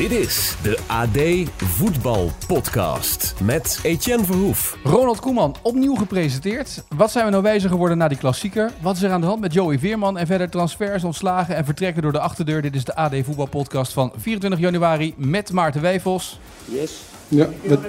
Dit 0.00 0.10
is 0.10 0.56
de 0.62 0.78
AD 0.86 1.48
Voetbal 1.56 2.30
Podcast 2.46 3.34
met 3.42 3.80
Etienne 3.82 4.24
Verhoef. 4.24 4.78
Ronald 4.84 5.20
Koeman, 5.20 5.56
opnieuw 5.62 5.94
gepresenteerd. 5.94 6.84
Wat 6.96 7.10
zijn 7.10 7.24
we 7.24 7.30
nou 7.30 7.42
wijzer 7.42 7.70
geworden 7.70 7.98
na 7.98 8.08
die 8.08 8.18
klassieker? 8.18 8.72
Wat 8.82 8.96
is 8.96 9.02
er 9.02 9.10
aan 9.10 9.20
de 9.20 9.26
hand 9.26 9.40
met 9.40 9.52
Joey 9.52 9.78
Veerman? 9.78 10.18
En 10.18 10.26
verder 10.26 10.50
transfers, 10.50 11.04
ontslagen 11.04 11.56
en 11.56 11.64
vertrekken 11.64 12.02
door 12.02 12.12
de 12.12 12.18
achterdeur. 12.18 12.62
Dit 12.62 12.74
is 12.74 12.84
de 12.84 12.94
AD 12.94 13.14
Voetbal 13.24 13.46
Podcast 13.46 13.92
van 13.92 14.12
24 14.16 14.60
januari 14.60 15.14
met 15.16 15.52
Maarten 15.52 15.80
Wijfels. 15.80 16.38
Yes. 16.64 17.00
Ja, 17.28 17.48
dat... 17.66 17.80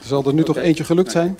Zal 0.00 0.24
er 0.26 0.34
nu 0.34 0.42
toch 0.42 0.56
eentje 0.56 0.84
gelukt 0.84 1.10
zijn? 1.10 1.38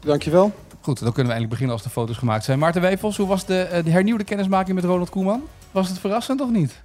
Dankjewel. 0.00 0.52
Goed, 0.80 0.98
dan 0.98 1.12
kunnen 1.12 1.32
we 1.32 1.38
eindelijk 1.38 1.50
beginnen 1.50 1.74
als 1.74 1.82
de 1.82 1.90
foto's 1.90 2.16
gemaakt 2.16 2.44
zijn. 2.44 2.58
Maarten 2.58 2.82
Wijfels, 2.82 3.16
hoe 3.16 3.26
was 3.26 3.46
de, 3.46 3.58
eh, 3.58 3.84
de 3.84 3.90
hernieuwde 3.90 4.24
kennismaking 4.24 4.74
met 4.74 4.84
Ronald 4.84 5.10
Koeman? 5.10 5.42
Was 5.70 5.88
het 5.88 5.98
verrassend 5.98 6.40
of 6.40 6.50
niet? 6.50 6.80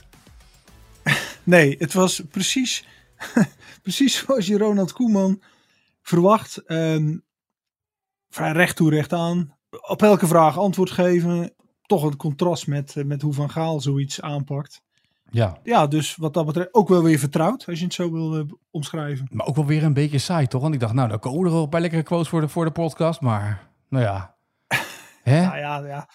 Nee, 1.47 1.75
het 1.77 1.93
was 1.93 2.23
precies, 2.31 2.85
precies 3.83 4.17
zoals 4.17 4.47
je 4.47 4.57
Ronald 4.57 4.93
Koeman 4.93 5.41
verwacht. 6.01 6.57
Ehm, 6.57 7.17
vrij 8.29 8.51
recht 8.51 8.75
toe, 8.75 8.89
recht 8.89 9.13
aan. 9.13 9.57
Op 9.87 10.01
elke 10.01 10.27
vraag 10.27 10.57
antwoord 10.57 10.91
geven. 10.91 11.53
Toch 11.81 12.03
een 12.03 12.15
contrast 12.15 12.67
met, 12.67 12.95
eh, 12.95 13.03
met 13.03 13.21
hoe 13.21 13.33
Van 13.33 13.49
Gaal 13.49 13.79
zoiets 13.79 14.21
aanpakt. 14.21 14.81
Ja. 15.29 15.59
Ja, 15.63 15.87
dus 15.87 16.15
wat 16.15 16.33
dat 16.33 16.45
betreft 16.45 16.73
ook 16.73 16.89
wel 16.89 17.03
weer 17.03 17.19
vertrouwd, 17.19 17.65
als 17.67 17.79
je 17.79 17.85
het 17.85 17.93
zo 17.93 18.11
wil 18.11 18.37
eh, 18.37 18.43
omschrijven. 18.71 19.27
Maar 19.31 19.47
ook 19.47 19.55
wel 19.55 19.65
weer 19.65 19.83
een 19.83 19.93
beetje 19.93 20.17
saai, 20.17 20.47
toch? 20.47 20.61
Want 20.61 20.73
ik 20.73 20.79
dacht, 20.79 20.93
nou, 20.93 21.09
dan 21.09 21.19
komen 21.19 21.45
er 21.45 21.51
wel 21.51 21.63
een 21.63 21.69
paar 21.69 21.81
lekkere 21.81 22.03
quotes 22.03 22.29
voor 22.29 22.41
de, 22.41 22.47
voor 22.47 22.65
de 22.65 22.71
podcast. 22.71 23.21
Maar, 23.21 23.69
nou 23.89 24.03
ja. 24.03 24.35
Hè? 25.23 25.41
Nou 25.41 25.57
ja, 25.57 25.77
ja. 25.85 26.09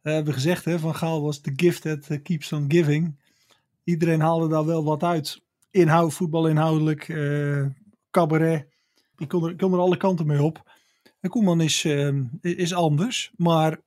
We 0.00 0.10
hebben 0.10 0.34
gezegd, 0.34 0.64
hè, 0.64 0.78
Van 0.78 0.94
Gaal 0.94 1.22
was 1.22 1.40
the 1.40 1.52
gift 1.56 1.82
that 1.82 2.22
keeps 2.22 2.52
on 2.52 2.64
giving. 2.68 3.20
Iedereen 3.84 4.20
haalde 4.20 4.48
daar 4.48 4.66
wel 4.66 4.84
wat 4.84 5.02
uit. 5.02 5.40
Inhoud, 5.70 6.14
voetbal 6.14 6.46
inhoudelijk, 6.48 7.08
eh, 7.08 7.66
cabaret. 8.10 8.66
Ik 9.16 9.28
kon, 9.28 9.44
er, 9.44 9.50
ik 9.50 9.56
kon 9.58 9.72
er 9.72 9.78
alle 9.78 9.96
kanten 9.96 10.26
mee 10.26 10.42
op. 10.42 10.70
En 11.20 11.30
Koeman 11.30 11.60
is, 11.60 11.84
eh, 11.84 12.10
is 12.40 12.74
anders, 12.74 13.32
maar 13.36 13.80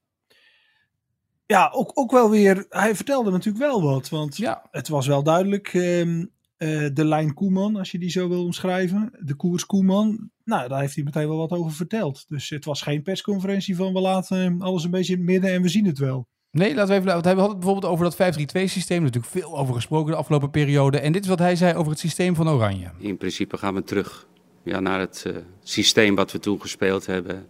ja, 1.46 1.70
ook, 1.74 1.92
ook 1.94 2.12
wel 2.12 2.30
weer, 2.30 2.66
hij 2.70 2.96
vertelde 2.96 3.32
natuurlijk 3.32 3.66
wel 3.66 3.82
wat. 3.82 4.10
Want 4.10 4.38
Ja. 4.38 4.68
het 4.72 4.88
was 4.88 5.08
wel 5.08 5.24
duidelijk, 5.24 5.68
ehm, 5.74 6.26
eh, 6.58 6.88
de 6.94 7.06
lijn 7.06 7.34
Koeman, 7.34 7.76
als 7.76 7.92
je 7.92 8.00
die 8.00 8.10
zo 8.10 8.30
wil 8.30 8.44
omschrijven. 8.44 9.12
De 9.20 9.36
koers 9.36 9.66
Koeman, 9.66 10.30
nou, 10.44 10.68
daar 10.70 10.80
heeft 10.80 10.96
hij 10.96 11.04
meteen 11.04 11.28
wel 11.28 11.38
wat 11.38 11.52
over 11.52 11.72
verteld. 11.72 12.26
Dus 12.28 12.50
het 12.50 12.66
was 12.66 12.82
geen 12.82 13.02
persconferentie 13.02 13.76
van 13.76 13.94
we 13.94 14.00
laten 14.00 14.62
alles 14.62 14.84
een 14.84 14.92
beetje 14.92 15.14
in 15.14 15.20
het 15.20 15.28
midden 15.30 15.52
en 15.52 15.62
we 15.62 15.70
zien 15.70 15.86
het 15.86 15.98
wel. 15.98 16.28
Nee, 16.56 16.76
laten 16.76 16.88
we 16.88 17.00
even. 17.00 17.12
Want 17.14 17.26
hij 17.26 17.34
had 17.34 17.50
het 17.50 17.60
bijvoorbeeld 17.60 17.92
over 17.92 18.16
dat 18.16 18.38
5-3-2 18.60 18.64
systeem. 18.64 19.04
Natuurlijk 19.04 19.34
veel 19.34 19.58
over 19.58 19.74
gesproken 19.74 20.12
de 20.12 20.18
afgelopen 20.18 20.50
periode. 20.50 21.00
En 21.00 21.12
dit 21.12 21.24
is 21.24 21.30
wat 21.30 21.40
hij 21.40 21.56
zei 21.56 21.76
over 21.76 21.92
het 21.92 22.00
systeem 22.00 22.36
van 22.36 22.50
Oranje. 22.50 22.92
In 22.98 23.18
principe 23.18 23.58
gaan 23.58 23.74
we 23.74 23.84
terug 23.84 24.28
ja, 24.64 24.80
naar 24.80 25.00
het 25.00 25.24
eh, 25.28 25.36
systeem 25.64 26.16
wat 26.16 26.32
we 26.32 26.40
toen 26.40 26.62
gespeeld 26.62 27.06
hebben 27.06 27.48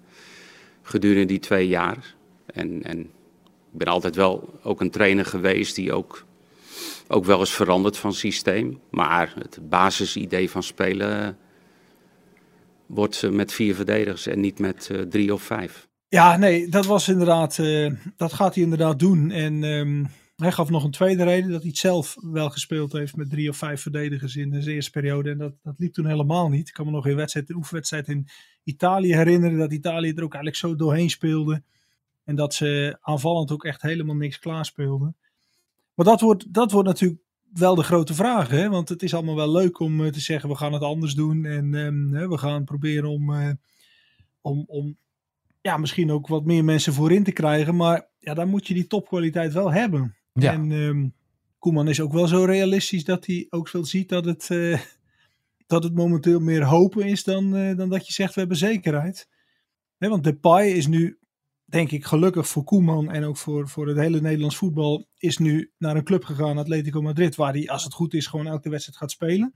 gedurende 0.82 1.26
die 1.26 1.40
twee 1.40 1.68
jaar. 1.68 2.16
En, 2.46 2.84
en 2.84 3.00
ik 3.00 3.08
ben 3.72 3.88
altijd 3.88 4.16
wel 4.16 4.60
ook 4.64 4.82
een 4.82 4.92
trainer 4.92 5.26
geweest 5.26 5.76
die 5.76 5.94
ook, 5.94 6.26
ook 7.08 7.26
wel 7.26 7.40
eens 7.40 7.54
verandert 7.54 7.98
van 7.98 8.14
systeem. 8.14 8.80
Maar 8.90 9.34
het 9.40 9.60
basisidee 9.70 10.50
van 10.50 10.64
spelen 10.64 11.38
wordt 12.86 13.24
eh, 13.24 13.30
met 13.30 13.54
vier 13.54 13.76
verdedigers 13.76 14.28
en 14.28 14.40
niet 14.40 14.60
met 14.60 14.90
drie 15.10 15.34
of 15.34 15.42
vijf. 15.42 15.88
Ja, 16.16 16.38
nee, 16.38 16.70
dat 16.70 16.86
was 16.86 17.08
inderdaad, 17.08 17.60
eh, 17.60 17.92
dat 18.16 18.34
gaat 18.34 18.56
hij 18.56 18.64
inderdaad 18.64 19.00
doen. 19.00 19.32
En 19.32 19.64
ehm, 19.64 20.06
hij 20.36 20.52
gaf 20.52 20.70
nog 20.70 20.84
een 20.84 20.92
tweede 20.92 21.24
reden 21.24 21.52
dat 21.52 21.60
hij 21.62 21.70
het 21.70 21.78
zelf 21.78 22.16
wel 22.22 22.50
gespeeld 22.50 22.92
heeft 22.92 23.16
met 23.16 23.30
drie 23.30 23.50
of 23.50 23.58
vijf 23.58 23.82
verdedigers 23.82 24.36
in 24.36 24.50
de 24.50 24.72
eerste 24.72 24.92
periode. 24.92 25.30
En 25.30 25.38
dat, 25.38 25.54
dat 25.64 25.74
liep 25.78 25.94
toen 25.94 26.06
helemaal 26.06 26.50
niet. 26.50 26.68
Ik 26.68 26.74
kan 26.74 26.86
me 26.86 26.92
nog 26.92 27.08
een 27.08 27.16
wedstrijd, 27.16 27.50
een 27.50 27.56
oefenwedstrijd 27.56 28.08
in 28.08 28.28
Italië 28.64 29.16
herinneren 29.16 29.58
dat 29.58 29.72
Italië 29.72 30.10
er 30.10 30.24
ook 30.24 30.34
eigenlijk 30.34 30.56
zo 30.56 30.76
doorheen 30.76 31.10
speelde. 31.10 31.64
En 32.24 32.36
dat 32.36 32.54
ze 32.54 32.98
aanvallend 33.02 33.52
ook 33.52 33.66
echt 33.66 33.82
helemaal 33.82 34.16
niks 34.16 34.40
klaarspeelden. 34.40 35.16
Maar 35.94 36.06
dat 36.06 36.22
wordt, 36.22 36.54
dat 36.54 36.72
wordt 36.72 36.88
natuurlijk 36.88 37.22
wel 37.54 37.76
de 37.76 37.84
grote 37.84 38.14
vraag. 38.14 38.50
Hè? 38.50 38.70
Want 38.70 38.90
het 38.90 39.04
is 39.04 39.14
allemaal 39.14 39.36
wel 39.36 39.52
leuk 39.52 39.80
om 39.80 40.04
eh, 40.04 40.12
te 40.12 40.20
zeggen 40.20 40.50
we 40.50 40.56
gaan 40.56 40.74
het 40.74 40.84
anders 40.84 41.14
doen. 41.14 41.46
En 41.46 41.74
ehm, 41.74 42.30
we 42.30 42.38
gaan 42.38 42.64
proberen 42.64 43.10
om, 43.10 43.34
eh, 43.34 43.52
om, 44.42 44.64
om 44.68 44.98
ja, 45.66 45.78
misschien 45.78 46.12
ook 46.12 46.28
wat 46.28 46.46
meer 46.46 46.64
mensen 46.64 46.94
voorin 46.94 47.24
te 47.24 47.32
krijgen. 47.32 47.76
Maar 47.76 48.08
ja, 48.20 48.34
dan 48.34 48.50
moet 48.50 48.68
je 48.68 48.74
die 48.74 48.88
topkwaliteit 48.88 49.54
wel 49.54 49.72
hebben. 49.72 50.16
Ja. 50.34 50.54
En 50.54 50.72
ehm, 50.72 51.08
Koeman 51.60 51.88
is 51.88 52.02
ook 52.02 52.14
wel 52.14 52.28
zo 52.28 52.44
realistisch 52.44 53.04
dat 53.04 53.26
hij 53.26 53.48
ook 53.50 53.72
wel 53.72 53.86
ziet 53.86 54.10
dat 54.10 54.26
het, 54.26 54.50
eh, 54.50 54.80
dat 55.68 55.84
het 55.84 55.96
momenteel 55.96 56.40
meer 56.40 56.64
hopen 56.64 57.06
is 57.06 57.24
dan, 57.24 57.56
eh, 57.56 57.78
dan 57.78 57.90
dat 57.90 58.08
je 58.08 58.14
zegt 58.14 58.34
we 58.34 58.40
hebben 58.40 58.58
zekerheid. 58.58 59.30
Want 59.98 60.24
Depay 60.24 60.68
is 60.68 60.88
nu, 60.88 61.18
denk 61.66 61.92
ik, 61.92 62.06
gelukkig 62.06 62.48
voor 62.48 62.64
Koeman 62.64 63.12
en 63.12 63.24
ook 63.24 63.38
voor, 63.38 63.70
voor 63.70 63.88
het 63.88 63.98
hele 63.98 64.22
Nederlands 64.22 64.58
voetbal, 64.58 65.08
is 65.18 65.38
nu 65.38 65.72
naar 65.78 65.96
een 65.96 66.04
club 66.04 66.24
gegaan, 66.24 66.58
Atletico 66.58 67.02
Madrid, 67.02 67.36
waar 67.36 67.54
hij, 67.54 67.70
als 67.70 67.84
het 67.84 67.94
goed 67.94 68.14
is, 68.14 68.28
gewoon 68.28 68.48
elke 68.48 68.70
wedstrijd 68.70 68.98
gaat 68.98 69.12
spelen. 69.12 69.56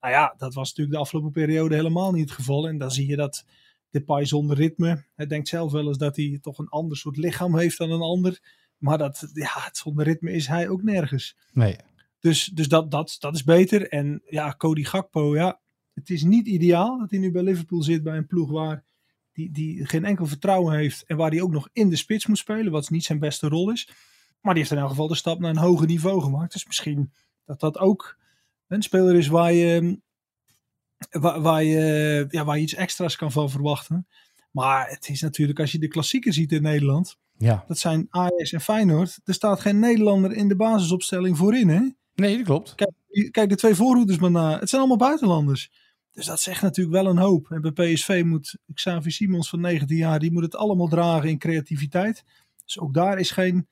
Nou 0.00 0.12
ja, 0.14 0.34
dat 0.36 0.54
was 0.54 0.68
natuurlijk 0.68 0.96
de 0.96 1.02
afgelopen 1.02 1.32
periode 1.32 1.74
helemaal 1.74 2.12
niet 2.12 2.28
het 2.28 2.38
geval. 2.38 2.68
En 2.68 2.78
dan 2.78 2.90
zie 2.90 3.08
je 3.08 3.16
dat 3.16 3.44
Depay 3.94 4.24
zonder 4.24 4.56
ritme, 4.56 5.04
hij 5.14 5.26
denkt 5.26 5.48
zelf 5.48 5.72
wel 5.72 5.86
eens 5.86 5.98
dat 5.98 6.16
hij 6.16 6.38
toch 6.40 6.58
een 6.58 6.68
ander 6.68 6.96
soort 6.96 7.16
lichaam 7.16 7.58
heeft 7.58 7.78
dan 7.78 7.90
een 7.90 8.00
ander. 8.00 8.40
Maar 8.78 8.98
dat, 8.98 9.30
ja, 9.32 9.68
zonder 9.72 10.04
ritme 10.04 10.32
is 10.32 10.46
hij 10.46 10.68
ook 10.68 10.82
nergens. 10.82 11.36
Nee. 11.52 11.76
Dus, 12.20 12.44
dus 12.44 12.68
dat, 12.68 12.90
dat, 12.90 13.16
dat 13.18 13.34
is 13.34 13.44
beter. 13.44 13.88
En 13.88 14.22
ja, 14.26 14.54
Cody 14.56 14.84
Gakpo, 14.84 15.36
ja, 15.36 15.60
het 15.92 16.10
is 16.10 16.22
niet 16.22 16.46
ideaal 16.46 16.98
dat 16.98 17.10
hij 17.10 17.18
nu 17.18 17.30
bij 17.30 17.42
Liverpool 17.42 17.82
zit 17.82 18.02
bij 18.02 18.16
een 18.16 18.26
ploeg 18.26 18.50
waar 18.50 18.84
die, 19.32 19.50
die 19.50 19.86
geen 19.86 20.04
enkel 20.04 20.26
vertrouwen 20.26 20.74
heeft. 20.76 21.04
En 21.06 21.16
waar 21.16 21.30
hij 21.30 21.42
ook 21.42 21.52
nog 21.52 21.68
in 21.72 21.88
de 21.88 21.96
spits 21.96 22.26
moet 22.26 22.38
spelen, 22.38 22.72
wat 22.72 22.90
niet 22.90 23.04
zijn 23.04 23.18
beste 23.18 23.48
rol 23.48 23.70
is. 23.70 23.88
Maar 24.40 24.54
die 24.54 24.62
heeft 24.62 24.74
in 24.74 24.80
elk 24.80 24.88
geval 24.88 25.08
de 25.08 25.14
stap 25.14 25.38
naar 25.38 25.50
een 25.50 25.56
hoger 25.56 25.86
niveau 25.86 26.22
gemaakt. 26.22 26.52
Dus 26.52 26.66
misschien 26.66 27.12
dat 27.44 27.60
dat 27.60 27.78
ook 27.78 28.18
een 28.66 28.82
speler 28.82 29.14
is 29.14 29.26
waar 29.26 29.52
je, 29.52 30.00
waar, 31.10 31.40
waar 31.40 31.62
je, 31.64 32.26
ja, 32.30 32.44
waar 32.44 32.56
je 32.56 32.62
iets 32.62 32.74
extra's 32.74 33.16
kan 33.16 33.32
van 33.32 33.50
verwachten. 33.50 34.06
Maar 34.50 34.88
het 34.88 35.08
is 35.08 35.20
natuurlijk, 35.20 35.60
als 35.60 35.72
je 35.72 35.78
de 35.78 35.88
klassieker 35.88 36.32
ziet 36.32 36.52
in 36.52 36.62
Nederland, 36.62 37.16
Ja. 37.38 37.64
dat 37.68 37.78
zijn 37.78 38.06
Ajax 38.10 38.52
en 38.52 38.60
Feyenoord. 38.60 39.18
Er 39.24 39.34
staat 39.34 39.60
geen 39.60 39.78
Nederlander 39.78 40.32
in 40.32 40.48
de 40.48 40.56
basisopstelling 40.56 41.36
voorin, 41.36 41.68
hè? 41.68 41.80
Nee, 42.14 42.36
dat 42.36 42.46
klopt. 42.46 42.74
Kijk, 42.74 42.92
kijk 43.30 43.48
de 43.48 43.56
twee 43.56 43.74
voorhoeders 43.74 44.18
maar 44.18 44.30
na. 44.30 44.58
Het 44.58 44.68
zijn 44.68 44.80
allemaal 44.80 45.08
buitenlanders. 45.08 45.70
Dus 46.12 46.26
dat 46.26 46.40
zegt 46.40 46.62
natuurlijk 46.62 46.96
wel 46.96 47.06
een 47.06 47.18
hoop. 47.18 47.50
En 47.50 47.60
bij 47.60 47.92
PSV 47.92 48.22
moet 48.26 48.58
Xavi 48.74 49.10
Simons 49.10 49.48
van 49.48 49.60
19 49.60 49.96
jaar, 49.96 50.18
die 50.18 50.32
moet 50.32 50.42
het 50.42 50.56
allemaal 50.56 50.88
dragen 50.88 51.28
in 51.28 51.38
creativiteit. 51.38 52.24
Dus 52.64 52.78
ook 52.78 52.94
daar 52.94 53.18
is 53.18 53.30
geen, 53.30 53.68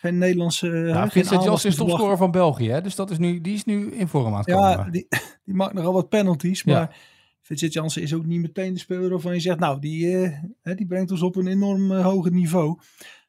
geen 0.00 0.18
Nederlandse... 0.18 0.70
eh, 0.70 0.88
Ja, 0.88 1.00
geen 1.00 1.10
Vincent 1.10 1.30
aandacht 1.30 1.46
Janssen 1.48 1.70
is 1.70 1.76
topscorer 1.76 2.16
van 2.16 2.30
België. 2.30 2.68
Hè? 2.70 2.80
Dus 2.80 2.94
dat 2.94 3.10
is 3.10 3.18
nu, 3.18 3.40
die 3.40 3.54
is 3.54 3.64
nu 3.64 3.90
in 3.92 4.08
vorm 4.08 4.32
aan 4.32 4.38
het 4.38 4.46
komen. 4.46 4.68
Ja, 4.68 4.90
die, 4.90 5.06
die 5.44 5.54
maakt 5.54 5.72
nogal 5.74 5.92
wat 5.92 6.08
penalties. 6.08 6.62
Ja. 6.62 6.72
Maar 6.72 6.96
Vincent 7.42 7.72
Janssen 7.72 8.02
is 8.02 8.14
ook 8.14 8.26
niet 8.26 8.40
meteen 8.40 8.72
de 8.72 8.78
speler 8.80 9.10
waarvan 9.10 9.34
je 9.34 9.40
zegt... 9.40 9.58
Nou, 9.58 9.80
die, 9.80 10.16
eh, 10.16 10.32
hè, 10.62 10.74
die 10.74 10.86
brengt 10.86 11.10
ons 11.10 11.22
op 11.22 11.36
een 11.36 11.46
enorm 11.46 11.92
eh, 11.92 12.04
hoger 12.04 12.32
niveau. 12.32 12.78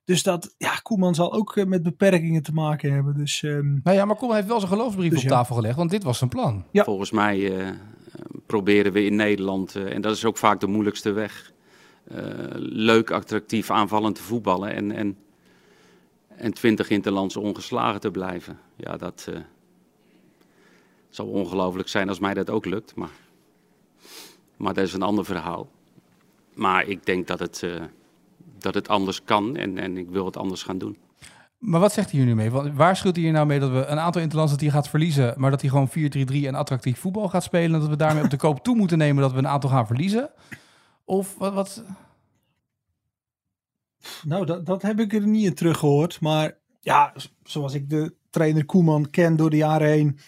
Dus 0.04 0.24
dat, 0.24 0.56
ja, 0.58 0.76
Koeman 0.76 1.16
zal 1.16 1.34
ook 1.34 1.58
eh, 1.58 1.66
met 1.66 1.84
beperkingen 1.84 2.44
te 2.44 2.54
maken 2.54 2.94
hebben. 2.94 3.14
Dus 3.14 3.44
ehm, 3.44 3.80
Nou 3.84 3.98
ja, 3.98 4.06
maar 4.06 4.16
Koeman 4.16 4.36
heeft 4.36 4.48
wel 4.48 4.60
zijn 4.60 4.72
geloofsbrief 4.72 5.10
Dus 5.10 5.24
op 5.24 5.30
ja. 5.30 5.36
tafel 5.36 5.56
gelegd. 5.56 5.76
Want 5.76 5.90
dit 5.90 6.04
was 6.04 6.18
zijn 6.18 6.30
plan. 6.30 6.66
Ja. 6.72 6.84
Volgens 6.84 7.12
mij 7.12 7.58
eh, 7.58 7.68
proberen 8.46 8.92
we 8.92 9.06
in 9.06 9.16
Nederland, 9.16 9.76
eh, 9.76 9.94
en 9.94 10.02
dat 10.02 10.16
is 10.16 10.26
ook 10.26 10.38
vaak 10.38 10.60
de 10.60 10.68
moeilijkste 10.68 11.12
weg, 11.12 11.52
eh, 12.08 12.18
leuk, 12.60 13.12
attractief, 13.12 13.72
aanvallend 13.72 14.16
te 14.16 14.22
voetballen 14.22 14.76
en, 14.76 14.92
en, 14.92 15.18
en 16.40 16.54
20 16.54 16.90
interlands 16.90 17.38
ongeslagen 17.38 18.00
te 18.00 18.12
blijven. 18.12 18.60
Ja, 18.76 18.98
dat 18.98 19.28
eh, 19.34 19.40
zal 21.10 21.28
ongelooflijk 21.28 21.88
zijn 21.88 22.10
als 22.10 22.20
mij 22.20 22.34
dat 22.34 22.50
ook 22.50 22.66
lukt, 22.66 22.96
maar, 22.96 23.12
maar 24.58 24.74
dat 24.74 24.84
is 24.84 24.94
een 24.94 25.02
ander 25.02 25.26
verhaal. 25.26 25.70
Maar 26.54 26.88
ik 26.88 27.06
denk 27.06 27.28
dat 27.28 27.40
het, 27.40 27.64
eh, 27.64 27.84
dat 28.58 28.74
het 28.74 28.88
anders 28.88 29.24
kan 29.24 29.56
en, 29.56 29.78
en 29.78 29.98
ik 29.98 30.10
wil 30.10 30.26
het 30.26 30.38
anders 30.38 30.64
gaan 30.64 30.78
doen. 30.78 30.98
Maar 31.58 31.80
wat 31.80 31.94
zegt 31.94 32.12
hij 32.12 32.20
hier 32.20 32.30
nu 32.30 32.36
mee? 32.36 32.52
Want 32.52 32.76
waarschuwt 32.76 33.16
hij 33.16 33.24
hier 33.24 33.34
nou 33.34 33.46
mee 33.46 33.60
dat 33.60 33.72
we 33.72 33.86
een 33.86 34.00
aantal 34.00 34.22
interlands 34.22 34.52
dat 34.52 34.62
hij 34.62 34.70
gaat 34.70 34.90
verliezen, 34.90 35.34
maar 35.38 35.52
dat 35.52 35.62
hij 35.62 35.70
gewoon 35.70 35.90
4-3-3 35.90 36.48
en 36.48 36.56
attractief 36.56 37.00
voetbal 37.00 37.30
gaat 37.30 37.44
spelen 37.44 37.74
en 37.74 37.80
dat 37.80 37.90
we 37.90 37.96
daarmee 37.96 38.24
op 38.24 38.30
de 38.30 38.38
koop 38.38 38.64
toe 38.64 38.76
moeten 38.76 38.98
nemen 38.98 39.22
dat 39.22 39.32
we 39.32 39.38
een 39.38 39.48
aantal 39.48 39.70
gaan 39.70 39.88
verliezen? 39.88 40.30
Of 41.06 41.36
wat? 41.38 41.54
wat? 41.54 41.84
Nou, 44.24 44.46
dat, 44.46 44.66
dat 44.66 44.82
heb 44.82 45.00
ik 45.00 45.14
er 45.14 45.28
niet 45.28 45.46
in 45.46 45.54
teruggehoord. 45.54 46.22
Maar 46.22 46.58
ja, 46.80 47.14
zoals 47.44 47.74
ik 47.74 47.90
de 47.90 48.14
trainer 48.30 48.66
Koeman 48.66 49.10
ken 49.10 49.36
door 49.36 49.50
de 49.50 49.58
jaren 49.58 49.88
heen, 49.88 50.20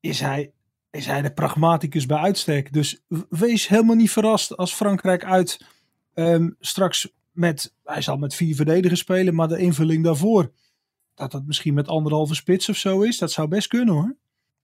is 0.00 0.20
hij, 0.20 0.52
is 0.90 1.06
hij 1.06 1.22
de 1.22 1.32
pragmaticus 1.32 2.06
bij 2.06 2.18
uitstek. 2.18 2.72
Dus 2.72 3.04
wees 3.28 3.68
helemaal 3.68 3.96
niet 3.96 4.10
verrast 4.10 4.56
als 4.56 4.74
Frankrijk 4.74 5.24
uit 5.24 5.66
ehm, 6.14 6.50
straks 6.60 7.12
met, 7.32 7.74
hij 7.84 8.02
zal 8.02 8.16
met 8.16 8.34
vier 8.34 8.54
verdedigers 8.54 9.00
spelen, 9.00 9.34
maar 9.34 9.48
de 9.48 9.58
invulling 9.58 10.04
daarvoor, 10.04 10.52
dat 11.14 11.30
dat 11.30 11.46
misschien 11.46 11.74
met 11.74 11.88
anderhalve 11.88 12.34
spits 12.34 12.68
of 12.68 12.76
zo 12.76 13.00
is, 13.00 13.18
dat 13.18 13.32
zou 13.32 13.48
best 13.48 13.68
kunnen 13.68 13.94
hoor. 13.94 14.16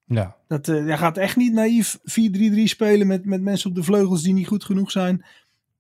Ja. 0.05 0.37
Dat, 0.49 0.69
uh, 0.69 0.87
hij 0.87 0.99
gaat 0.99 1.17
echt 1.17 1.37
niet 1.37 1.53
naïef 1.53 1.99
4-3-3 1.99 2.03
spelen 2.63 3.07
met, 3.07 3.25
met 3.25 3.43
mensen 3.43 3.71
op 3.71 3.77
de 3.77 3.83
vleugels 3.83 4.23
die 4.23 4.33
niet 4.33 4.47
goed 4.47 4.65
genoeg 4.65 4.91
zijn. 4.91 5.25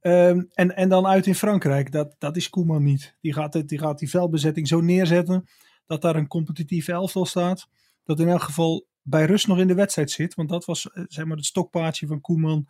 Um, 0.06 0.48
en, 0.54 0.76
en 0.76 0.88
dan 0.88 1.06
uit 1.06 1.26
in 1.26 1.34
Frankrijk. 1.34 1.92
Dat, 1.92 2.14
dat 2.18 2.36
is 2.36 2.50
Koeman 2.50 2.82
niet. 2.82 3.16
Die 3.20 3.32
gaat, 3.32 3.68
die 3.68 3.78
gaat 3.78 3.98
die 3.98 4.10
veldbezetting 4.10 4.68
zo 4.68 4.80
neerzetten 4.80 5.48
dat 5.86 6.02
daar 6.02 6.16
een 6.16 6.28
competitief 6.28 6.88
elftal 6.88 7.26
staat. 7.26 7.68
Dat 8.04 8.20
in 8.20 8.28
elk 8.28 8.42
geval 8.42 8.86
bij 9.02 9.24
rust 9.24 9.46
nog 9.46 9.58
in 9.58 9.66
de 9.66 9.74
wedstrijd 9.74 10.10
zit. 10.10 10.34
Want 10.34 10.48
dat 10.48 10.64
was 10.64 10.88
zeg 11.08 11.24
maar 11.24 11.36
het 11.36 11.46
stokpaardje 11.46 12.06
van 12.06 12.20
Koeman. 12.20 12.68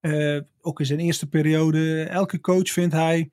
Uh, 0.00 0.40
ook 0.60 0.80
in 0.80 0.86
zijn 0.86 0.98
eerste 0.98 1.26
periode. 1.28 2.02
Elke 2.02 2.40
coach 2.40 2.68
vindt 2.68 2.94
hij. 2.94 3.30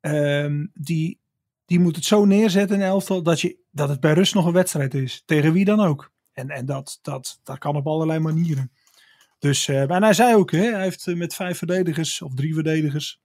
Um, 0.00 0.70
die, 0.74 1.18
die 1.64 1.80
moet 1.80 1.96
het 1.96 2.04
zo 2.04 2.24
neerzetten 2.24 2.76
in 2.76 2.82
elftal 2.82 3.22
dat, 3.22 3.40
je, 3.40 3.58
dat 3.70 3.88
het 3.88 4.00
bij 4.00 4.12
rust 4.12 4.34
nog 4.34 4.46
een 4.46 4.52
wedstrijd 4.52 4.94
is. 4.94 5.22
Tegen 5.26 5.52
wie 5.52 5.64
dan 5.64 5.80
ook. 5.80 6.12
En, 6.32 6.48
en 6.48 6.66
dat, 6.66 6.98
dat, 7.02 7.40
dat 7.42 7.58
kan 7.58 7.76
op 7.76 7.86
allerlei 7.86 8.18
manieren. 8.18 8.70
Dus, 9.38 9.68
uh, 9.68 9.90
en 9.90 10.02
hij 10.02 10.12
zei 10.12 10.34
ook, 10.34 10.50
hè, 10.50 10.72
hij 10.72 10.82
heeft 10.82 11.06
met 11.06 11.34
vijf 11.34 11.58
verdedigers 11.58 12.22
of 12.22 12.34
drie 12.34 12.54
verdedigers 12.54 13.20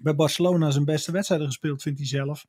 bij 0.00 0.14
Barcelona 0.14 0.70
zijn 0.70 0.84
beste 0.84 1.12
wedstrijden 1.12 1.46
gespeeld, 1.46 1.82
vindt 1.82 1.98
hij 1.98 2.08
zelf. 2.08 2.46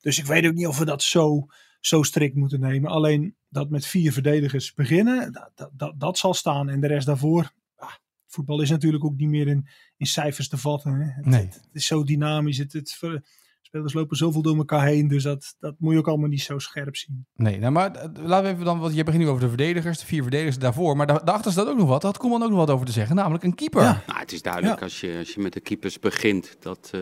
Dus 0.00 0.18
ik 0.18 0.24
weet 0.24 0.46
ook 0.46 0.54
niet 0.54 0.66
of 0.66 0.78
we 0.78 0.84
dat 0.84 1.02
zo, 1.02 1.46
zo 1.80 2.02
strikt 2.02 2.34
moeten 2.34 2.60
nemen. 2.60 2.90
Alleen 2.90 3.36
dat 3.48 3.70
met 3.70 3.86
vier 3.86 4.12
verdedigers 4.12 4.74
beginnen, 4.74 5.32
dat, 5.32 5.70
dat, 5.72 6.00
dat, 6.00 6.18
zal 6.18 6.34
staan. 6.34 6.68
En 6.68 6.80
de 6.80 6.86
rest 6.86 7.06
daarvoor, 7.06 7.52
ah, 7.76 7.92
voetbal 8.26 8.60
is 8.60 8.70
natuurlijk 8.70 9.04
ook 9.04 9.16
niet 9.16 9.28
meer 9.28 9.48
in, 9.48 9.68
in 9.96 10.06
cijfers 10.06 10.48
te 10.48 10.56
vatten. 10.56 10.94
Hè. 10.94 11.06
Het, 11.06 11.26
Nee. 11.26 11.46
het, 11.46 11.68
is 11.72 11.86
zo 11.86 12.04
dynamisch, 12.04 12.58
het, 12.58 12.72
het, 12.72 12.92
ver- 12.92 13.24
spelers 13.68 13.92
lopen 13.92 14.16
zoveel 14.16 14.42
door 14.42 14.56
elkaar 14.56 14.84
heen. 14.86 15.08
Dus 15.08 15.22
dat, 15.22 15.54
dat 15.58 15.74
moet 15.78 15.92
je 15.92 15.98
ook 15.98 16.08
allemaal 16.08 16.28
niet 16.28 16.40
zo 16.42 16.58
scherp 16.58 16.96
zien. 16.96 17.26
Nee, 17.34 17.58
nou, 17.58 17.72
maar 17.72 17.94
eh, 17.94 18.08
laten 18.24 18.46
we 18.46 18.52
even 18.52 18.64
dan, 18.64 18.78
want 18.78 18.94
je 18.94 19.04
begint 19.04 19.22
nu 19.22 19.28
over 19.28 19.40
de 19.42 19.48
verdedigers, 19.48 19.98
de 19.98 20.06
vier 20.06 20.22
verdedigers 20.22 20.58
daarvoor. 20.58 20.96
Maar 20.96 21.06
da- 21.06 21.18
daarachter 21.18 21.52
staat 21.52 21.68
ook 21.68 21.76
nog 21.78 21.88
wat. 21.88 22.00
Daar 22.02 22.10
had 22.10 22.20
Koeman 22.20 22.42
ook 22.42 22.48
nog 22.48 22.58
wat 22.58 22.70
over 22.70 22.86
te 22.86 22.92
zeggen, 22.92 23.16
namelijk 23.16 23.44
een 23.44 23.54
keeper. 23.54 23.82
Ja. 23.82 24.02
Nou, 24.06 24.18
het 24.18 24.32
is 24.32 24.42
duidelijk 24.42 24.78
Ja. 24.78 24.84
als, 24.84 25.00
je, 25.00 25.16
als 25.18 25.34
je 25.34 25.40
met 25.40 25.52
de 25.52 25.60
keepers 25.60 25.98
begint 25.98 26.56
dat, 26.60 26.90
eh, 26.94 27.00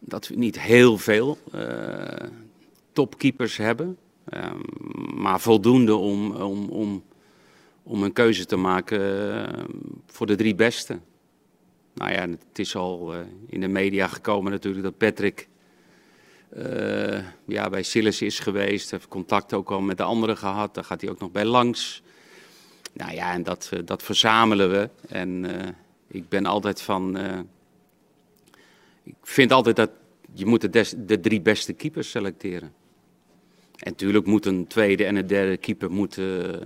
dat 0.00 0.28
we 0.28 0.34
niet 0.36 0.60
heel 0.60 0.98
veel 0.98 1.38
eh, 1.52 2.28
topkeepers 2.92 3.56
hebben. 3.56 3.96
Ehm, 4.28 4.56
maar 5.20 5.40
voldoende 5.40 5.94
om, 5.94 6.30
om, 6.32 6.68
om, 6.68 7.02
om 7.82 8.02
een 8.02 8.12
keuze 8.12 8.44
te 8.46 8.56
maken 8.56 9.00
voor 10.06 10.26
de 10.26 10.34
drie 10.36 10.54
beste. 10.54 10.98
Nou 11.96 12.12
ja, 12.12 12.20
het 12.28 12.58
is 12.58 12.76
al 12.76 13.14
eh, 13.14 13.20
in 13.46 13.60
de 13.60 13.68
media 13.68 14.06
gekomen 14.06 14.52
natuurlijk 14.52 14.84
dat 14.84 14.96
Patrick 14.96 15.48
eh, 16.48 17.24
ja, 17.46 17.70
bij 17.70 17.82
Sillis 17.82 18.22
is 18.22 18.38
geweest. 18.38 18.90
Heeft 18.90 19.08
contact 19.08 19.52
ook 19.52 19.70
al 19.70 19.80
met 19.80 19.96
de 19.96 20.02
anderen 20.02 20.36
gehad. 20.36 20.74
Daar 20.74 20.84
gaat 20.84 21.00
hij 21.00 21.10
ook 21.10 21.18
nog 21.18 21.30
bij 21.30 21.44
langs. 21.44 22.02
Nou 22.92 23.12
ja, 23.12 23.32
en 23.32 23.42
dat, 23.42 23.68
eh, 23.72 23.80
dat 23.84 24.02
verzamelen 24.02 24.70
we. 24.70 24.90
En 25.08 25.46
ik 26.08 26.28
ben 26.28 26.46
altijd 26.46 26.82
van. 26.82 27.18
ik 29.02 29.16
vind 29.22 29.52
altijd 29.52 29.76
dat 29.76 29.90
je 30.32 30.46
moet 30.46 30.72
de, 30.72 31.04
de 31.06 31.20
drie 31.20 31.40
beste 31.40 31.72
keepers 31.72 32.10
selecteren. 32.10 32.72
En 33.76 33.90
natuurlijk 33.90 34.26
moet 34.26 34.46
een 34.46 34.66
tweede 34.66 35.04
en 35.04 35.16
een 35.16 35.26
derde 35.26 35.56
keeper 35.56 35.90
moeten, 35.90 36.60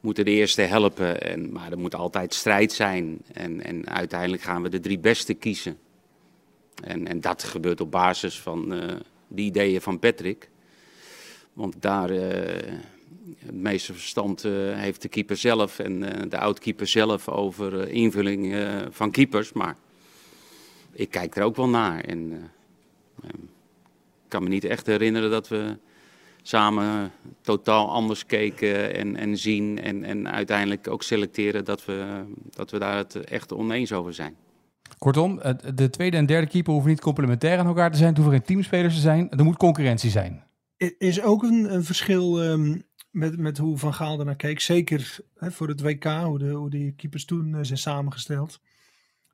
moeten 0.00 0.24
de 0.24 0.30
eerste 0.30 0.62
helpen. 0.62 1.22
En, 1.22 1.52
maar 1.52 1.70
er 1.70 1.78
moet 1.78 1.94
altijd 1.94 2.34
strijd 2.34 2.72
zijn. 2.72 3.18
En, 3.32 3.64
en 3.64 3.88
uiteindelijk 3.88 4.42
gaan 4.42 4.62
we 4.62 4.68
de 4.68 4.80
drie 4.80 4.98
beste 4.98 5.34
kiezen. 5.34 5.78
En, 6.84 7.06
en 7.06 7.20
dat 7.20 7.44
gebeurt 7.44 7.80
op 7.80 7.90
basis 7.90 8.40
van 8.40 8.72
eh 8.72 8.96
de 9.28 9.42
ideeën 9.42 9.80
van 9.80 9.98
Patrick. 9.98 10.50
Want 11.52 11.82
daar 11.82 12.10
eh, 12.10 12.72
het 13.38 13.54
meeste 13.54 13.92
verstand 13.92 14.44
eh, 14.44 14.52
heeft 14.52 15.02
de 15.02 15.08
keeper 15.08 15.36
zelf 15.36 15.78
en 15.78 16.00
de 16.28 16.38
oud-keeper 16.38 16.86
zelf 16.86 17.28
over 17.28 17.88
invulling 17.88 18.68
van 18.90 19.10
keepers. 19.10 19.52
Maar 19.52 19.76
ik 20.92 21.10
kijk 21.10 21.36
er 21.36 21.42
ook 21.42 21.56
wel 21.56 21.68
naar. 21.68 22.00
En 22.00 22.50
ik 23.22 24.28
kan 24.28 24.42
me 24.42 24.48
niet 24.48 24.64
echt 24.64 24.86
herinneren 24.86 25.30
dat 25.30 25.48
we 25.48 25.76
samen 26.48 27.12
totaal 27.40 27.90
anders 27.90 28.26
keken 28.26 28.94
en, 28.94 29.16
en 29.16 29.38
zien. 29.38 29.80
En, 29.80 30.04
en 30.04 30.30
uiteindelijk 30.30 30.88
ook 30.88 31.02
selecteren 31.02 31.64
dat 31.64 31.84
we, 31.84 32.24
dat 32.50 32.70
we 32.70 32.78
daar 32.78 32.96
het 32.96 33.16
echt 33.16 33.52
oneens 33.52 33.92
over 33.92 34.14
zijn. 34.14 34.36
Kortom, 34.98 35.40
de 35.74 35.90
tweede 35.90 36.16
en 36.16 36.26
derde 36.26 36.46
keeper 36.46 36.72
hoeven 36.72 36.90
niet 36.90 37.00
complementair 37.00 37.58
aan 37.58 37.66
elkaar 37.66 37.90
te 37.90 37.96
zijn. 37.96 38.08
Het 38.08 38.18
hoeven 38.18 38.36
geen 38.36 38.46
teamspelers 38.46 38.94
te 38.94 39.00
zijn. 39.00 39.30
Er 39.30 39.44
moet 39.44 39.56
concurrentie 39.56 40.10
zijn. 40.10 40.44
Er 40.76 40.94
is 40.98 41.22
ook 41.22 41.42
een, 41.42 41.74
een 41.74 41.84
verschil 41.84 42.42
ehm, 42.42 42.78
met, 43.10 43.38
met 43.38 43.58
hoe 43.58 43.78
Van 43.78 43.94
Gaal 43.94 44.18
ernaar 44.18 44.36
keek. 44.36 44.60
Zeker 44.60 45.18
hè, 45.34 45.50
voor 45.50 45.68
het 45.68 45.80
WK, 45.80 46.04
hoe, 46.04 46.38
de, 46.38 46.50
hoe 46.50 46.70
die 46.70 46.92
keepers 46.92 47.24
toen 47.24 47.54
eh, 47.54 47.60
zijn 47.62 47.78
samengesteld. 47.78 48.60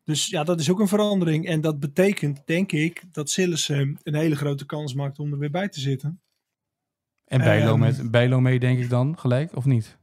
Dus 0.04 0.26
ja, 0.26 0.44
dat 0.44 0.60
is 0.60 0.70
ook 0.70 0.80
een 0.80 0.88
verandering. 0.88 1.46
En 1.46 1.60
dat 1.60 1.80
betekent, 1.80 2.42
denk 2.46 2.72
ik, 2.72 3.02
dat 3.12 3.30
Sillissen 3.30 3.98
een 4.02 4.14
hele 4.14 4.36
grote 4.36 4.66
kans 4.66 4.94
maakt 4.94 5.18
om 5.18 5.32
er 5.32 5.38
weer 5.38 5.50
bij 5.50 5.68
te 5.68 5.80
zitten. 5.80 6.20
En 7.32 7.38
Bijlo, 7.38 7.70
Ehm. 7.70 7.78
met, 7.78 8.10
Bijlo 8.10 8.40
mee, 8.40 8.58
denk 8.58 8.78
ik 8.78 8.88
dan, 8.88 9.18
gelijk, 9.18 9.56
of 9.56 9.64
niet? 9.64 9.98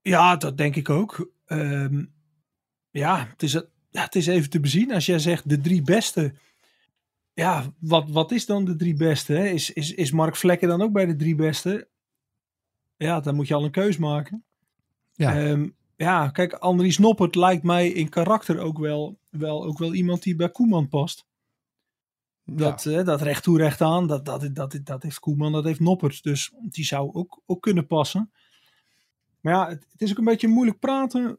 Ja, 0.00 0.36
dat 0.36 0.56
denk 0.56 0.76
ik 0.76 0.90
ook. 0.90 1.30
Ehm, 1.46 2.04
ja, 2.90 3.26
het 3.30 3.42
is, 3.42 3.52
ja, 3.90 4.02
het 4.02 4.14
is 4.14 4.26
even 4.26 4.50
te 4.50 4.60
bezien. 4.60 4.92
Als 4.92 5.06
jij 5.06 5.18
zegt 5.18 5.48
de 5.48 5.60
drie 5.60 5.82
beste. 5.82 6.34
Ja, 7.32 7.64
wat, 7.78 8.10
wat 8.10 8.32
is 8.32 8.46
dan 8.46 8.64
de 8.64 8.76
drie 8.76 8.94
beste? 8.94 9.32
Hè? 9.32 9.44
Is, 9.46 9.72
is, 9.72 9.94
is 9.94 10.10
Mark 10.10 10.36
Vlekken 10.36 10.68
dan 10.68 10.82
ook 10.82 10.92
bij 10.92 11.06
de 11.06 11.16
drie 11.16 11.34
beste? 11.34 11.88
Ja, 12.96 13.20
dan 13.20 13.34
moet 13.34 13.48
je 13.48 13.54
al 13.54 13.64
een 13.64 13.70
keus 13.70 13.96
maken. 13.96 14.44
Ja. 15.12 15.38
Ehm, 15.40 15.68
ja, 15.96 16.28
kijk, 16.28 16.52
Andries 16.52 16.98
Noppert 16.98 17.34
lijkt 17.34 17.62
mij 17.62 17.88
in 17.88 18.08
karakter 18.08 18.58
ook 18.58 18.78
wel, 18.78 19.18
wel, 19.30 19.64
ook 19.64 19.78
wel 19.78 19.94
iemand 19.94 20.22
die 20.22 20.36
bij 20.36 20.50
Koeman 20.50 20.88
past. 20.88 21.26
Dat, 22.46 22.86
eh, 22.86 23.04
dat 23.04 23.22
recht 23.22 23.42
toe 23.42 23.58
recht 23.58 23.80
aan, 23.80 24.06
dat, 24.06 24.24
dat, 24.24 24.48
dat, 24.52 24.78
dat 24.82 25.02
heeft 25.02 25.18
Koeman, 25.18 25.52
dat 25.52 25.64
heeft 25.64 25.80
Noppert. 25.80 26.22
Dus 26.22 26.52
die 26.62 26.84
zou 26.84 27.12
ook, 27.12 27.40
ook 27.46 27.62
kunnen 27.62 27.86
passen. 27.86 28.30
Maar 29.40 29.52
ja, 29.54 29.68
het, 29.68 29.86
het 29.92 30.02
is 30.02 30.10
ook 30.10 30.18
een 30.18 30.24
beetje 30.24 30.48
moeilijk 30.48 30.78
praten, 30.78 31.38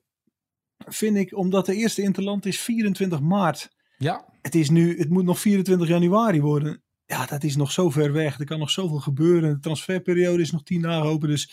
vind 0.78 1.18
ik, 1.18 1.38
omdat 1.38 1.66
de 1.66 1.76
eerste 1.76 2.02
interland 2.02 2.46
is 2.46 2.60
24 2.60 3.20
maart. 3.22 3.70
ja. 3.98 4.26
Het, 4.42 4.56
is 4.56 4.70
nu, 4.70 4.98
het 5.00 5.10
moet 5.10 5.24
nog 5.24 5.40
24 5.40 5.88
januari 5.88 6.42
worden. 6.42 6.82
Ja, 7.06 7.26
dat 7.26 7.44
is 7.44 7.56
nog 7.56 7.72
zo 7.72 7.90
ver 7.90 8.12
weg. 8.12 8.40
Er 8.40 8.46
kan 8.46 8.60
nog 8.60 8.70
zoveel 8.70 9.00
gebeuren. 9.00 9.54
De 9.54 9.60
transferperiode 9.60 10.42
is 10.42 10.52
nog 10.52 10.64
tien 10.64 10.82
dagen 10.82 11.10
open. 11.10 11.30
Dus 11.30 11.52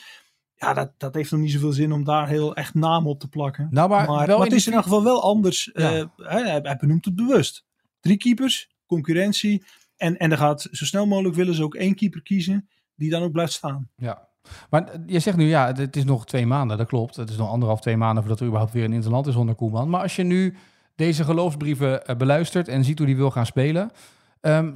ja, 0.55 0.75
dat, 0.75 0.93
dat 0.97 1.15
heeft 1.15 1.31
nog 1.31 1.41
niet 1.41 1.51
zoveel 1.51 1.73
zin 1.73 1.93
om 1.93 2.05
daar 2.05 2.29
heel 2.29 2.55
echt 2.57 2.75
namen 2.75 3.11
op 3.11 3.21
te 3.21 3.29
plakken. 3.29 3.69
Nou, 3.71 3.89
maar, 3.89 4.07
Maar, 4.07 4.27
wel 4.27 4.39
maar 4.39 4.47
in 4.47 4.53
het 4.53 4.61
is 4.61 4.67
in 4.67 4.73
elk 4.73 4.83
geval 4.83 5.03
wel 5.05 5.23
anders. 5.23 5.71
Ja. 5.73 5.93
Eh, 5.95 6.05
hij- 6.17 6.61
hij 6.63 6.77
benoemt 6.77 7.05
het 7.05 7.15
bewust. 7.15 7.65
Drie 8.01 8.17
keepers, 8.17 8.71
concurrentie. 8.95 9.65
En, 9.97 10.17
en 10.17 10.31
er 10.31 10.39
gaat 10.39 10.69
zo 10.71 10.85
snel 10.85 11.07
mogelijk 11.07 11.35
willen 11.35 11.55
ze 11.55 11.63
ook 11.63 11.75
één 11.75 11.95
keeper 11.95 12.23
kiezen 12.23 12.69
die 12.95 13.11
dan 13.11 13.23
ook 13.23 13.33
blijft 13.33 13.53
staan. 13.53 13.89
Ja. 13.97 14.29
Maar 14.71 14.93
je 15.07 15.19
zegt 15.19 15.37
nu, 15.37 15.45
ja, 15.49 15.67
het- 15.67 15.79
het 15.79 15.97
is 15.97 16.05
nog 16.05 16.27
twee 16.27 16.47
maanden, 16.47 16.79
dat 16.79 16.87
klopt. 16.87 17.17
Het 17.17 17.31
is 17.31 17.37
nog 17.37 17.49
anderhalf, 17.51 17.81
twee 17.81 17.97
maanden 17.97 18.23
voordat 18.23 18.41
er 18.41 18.47
überhaupt 18.47 18.73
weer 18.75 18.85
een 18.85 18.93
interland 18.93 19.27
is 19.27 19.35
onder 19.35 19.55
Koeman. 19.55 19.89
Maar 19.89 20.03
als 20.03 20.17
je 20.17 20.23
nu 20.23 20.57
deze 20.95 21.25
geloofsbrieven 21.25 22.07
eh, 22.07 22.17
beluistert 22.17 22.69
en 22.69 22.85
ziet 22.85 22.99
hoe 22.99 23.07
die 23.07 23.17
wil 23.17 23.31
gaan 23.31 23.47
spelen... 23.47 23.91
ehm, 24.41 24.75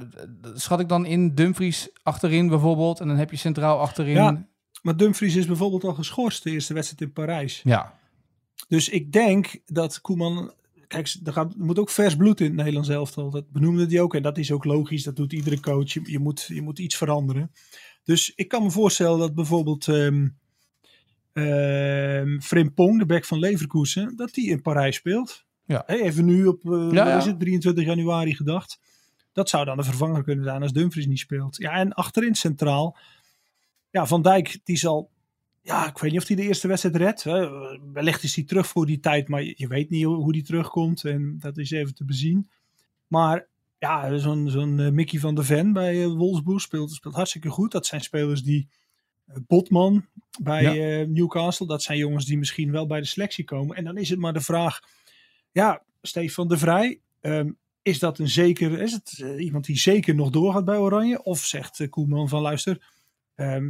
schat 0.53 0.79
ik 0.79 0.89
dan 0.89 1.05
in 1.05 1.35
Dumfries 1.35 1.89
achterin 2.03 2.47
bijvoorbeeld 2.47 2.99
en 2.99 3.07
dan 3.07 3.17
heb 3.17 3.31
je 3.31 3.37
centraal 3.37 3.79
achterin... 3.79 4.13
Ja. 4.15 4.47
Maar 4.81 4.97
Dumfries 4.97 5.35
is 5.35 5.45
bijvoorbeeld 5.45 5.83
al 5.83 5.93
geschorst 5.93 6.43
de 6.43 6.51
eerste 6.51 6.73
wedstrijd 6.73 7.01
in 7.01 7.11
Parijs. 7.13 7.61
ja. 7.63 7.97
Dus 8.67 8.89
ik 8.89 9.11
denk 9.11 9.55
dat 9.65 10.01
Koeman. 10.01 10.53
Kijk, 10.89 11.15
er, 11.23 11.33
gaat, 11.33 11.53
er 11.53 11.65
moet 11.65 11.79
ook 11.79 11.89
vers 11.89 12.15
bloed 12.15 12.39
in 12.39 12.45
het 12.45 12.55
Nederlands 12.55 12.89
elftal. 12.89 13.29
Dat 13.29 13.51
benoemde 13.51 13.85
hij 13.85 14.01
ook. 14.01 14.15
En 14.15 14.21
dat 14.21 14.37
is 14.37 14.51
ook 14.51 14.63
logisch. 14.63 15.03
Dat 15.03 15.15
doet 15.15 15.33
iedere 15.33 15.59
coach. 15.59 15.93
Je, 15.93 16.01
je, 16.03 16.19
moet, 16.19 16.45
je 16.47 16.61
moet 16.61 16.79
iets 16.79 16.95
veranderen. 16.95 17.51
Dus 18.03 18.31
ik 18.35 18.47
kan 18.47 18.63
me 18.63 18.71
voorstellen 18.71 19.19
dat 19.19 19.35
bijvoorbeeld. 19.35 19.87
ehm 19.87 20.27
ehm, 21.33 22.39
Frimpong, 22.39 22.99
de 22.99 23.05
back 23.05 23.25
van 23.25 23.39
Leverkusen. 23.39 24.15
Dat 24.15 24.33
die 24.33 24.49
in 24.49 24.61
Parijs 24.61 24.95
speelt. 24.95 25.45
Ja. 25.65 25.87
Even 25.87 26.25
nu 26.25 26.45
op 26.45 26.65
eh, 26.65 26.71
Ja, 26.71 26.77
wat 26.79 26.93
ja. 26.93 27.17
Is 27.17 27.25
het, 27.25 27.39
23 27.39 27.85
januari 27.85 28.35
gedacht. 28.35 28.79
Dat 29.33 29.49
zou 29.49 29.65
dan 29.65 29.77
de 29.77 29.83
vervanger 29.83 30.23
kunnen 30.23 30.43
zijn 30.43 30.61
als 30.61 30.71
Dumfries 30.71 31.05
niet 31.07 31.19
speelt. 31.19 31.57
Ja, 31.57 31.71
en 31.71 31.93
achterin 31.93 32.35
centraal. 32.35 32.97
Ja, 33.89 34.05
Van 34.05 34.21
Dijk, 34.21 34.59
die 34.63 34.77
zal 34.77 35.09
ja, 35.61 35.87
ik 35.87 35.97
weet 35.97 36.11
niet 36.11 36.21
of 36.21 36.27
hij 36.27 36.35
de 36.35 36.41
eerste 36.41 36.67
wedstrijd 36.67 36.95
redt. 36.95 37.23
hè. 37.23 37.49
Wellicht 37.93 38.23
is 38.23 38.35
hij 38.35 38.43
terug 38.43 38.67
voor 38.67 38.85
die 38.85 38.99
tijd, 38.99 39.27
maar 39.27 39.43
je, 39.43 39.53
je 39.57 39.67
weet 39.67 39.89
niet 39.89 40.03
hoe 40.03 40.15
hoe 40.15 40.31
die 40.33 40.43
terugkomt. 40.43 41.03
En 41.05 41.35
dat 41.39 41.57
is 41.57 41.71
even 41.71 41.95
te 41.95 42.05
bezien. 42.05 42.49
Maar 43.07 43.47
ja, 43.77 44.17
zo'n 44.17 44.49
zo'n 44.49 44.79
eh, 44.79 44.89
Mickey 44.91 45.19
van 45.19 45.35
der 45.35 45.45
Ven 45.45 45.73
bij 45.73 45.95
uh, 46.03 46.05
Wolfsburg 46.13 46.61
speelt, 46.61 46.91
speelt 46.91 47.15
hartstikke 47.15 47.49
goed. 47.49 47.71
Dat 47.71 47.85
zijn 47.85 48.01
spelers 48.01 48.43
die... 48.43 48.67
eh, 49.25 49.35
Botman 49.47 50.05
bij 50.41 50.63
Ja. 50.63 50.99
eh, 51.01 51.07
Newcastle, 51.07 51.67
dat 51.67 51.81
zijn 51.83 51.97
jongens 51.97 52.25
die 52.25 52.37
misschien 52.37 52.71
wel 52.71 52.87
bij 52.87 52.99
de 52.99 53.05
selectie 53.05 53.43
komen. 53.43 53.75
En 53.75 53.83
dan 53.83 53.97
is 53.97 54.09
het 54.09 54.19
maar 54.19 54.33
de 54.33 54.41
vraag, 54.41 54.79
ja, 55.51 55.83
Stefan 56.01 56.47
de 56.47 56.57
Vrij, 56.57 56.99
ehm, 57.21 57.51
is 57.81 57.99
dat 57.99 58.19
een 58.19 58.29
zeker, 58.29 58.81
is 58.81 58.91
het 58.91 59.19
eh, 59.23 59.43
iemand 59.45 59.65
die 59.65 59.77
zeker 59.77 60.15
nog 60.15 60.29
doorgaat 60.29 60.65
bij 60.65 60.77
Oranje? 60.77 61.23
Of 61.23 61.39
zegt 61.45 61.79
eh, 61.79 61.89
Koeman 61.89 62.29
van 62.29 62.41
luister, 62.41 62.87
ehm, 63.35 63.69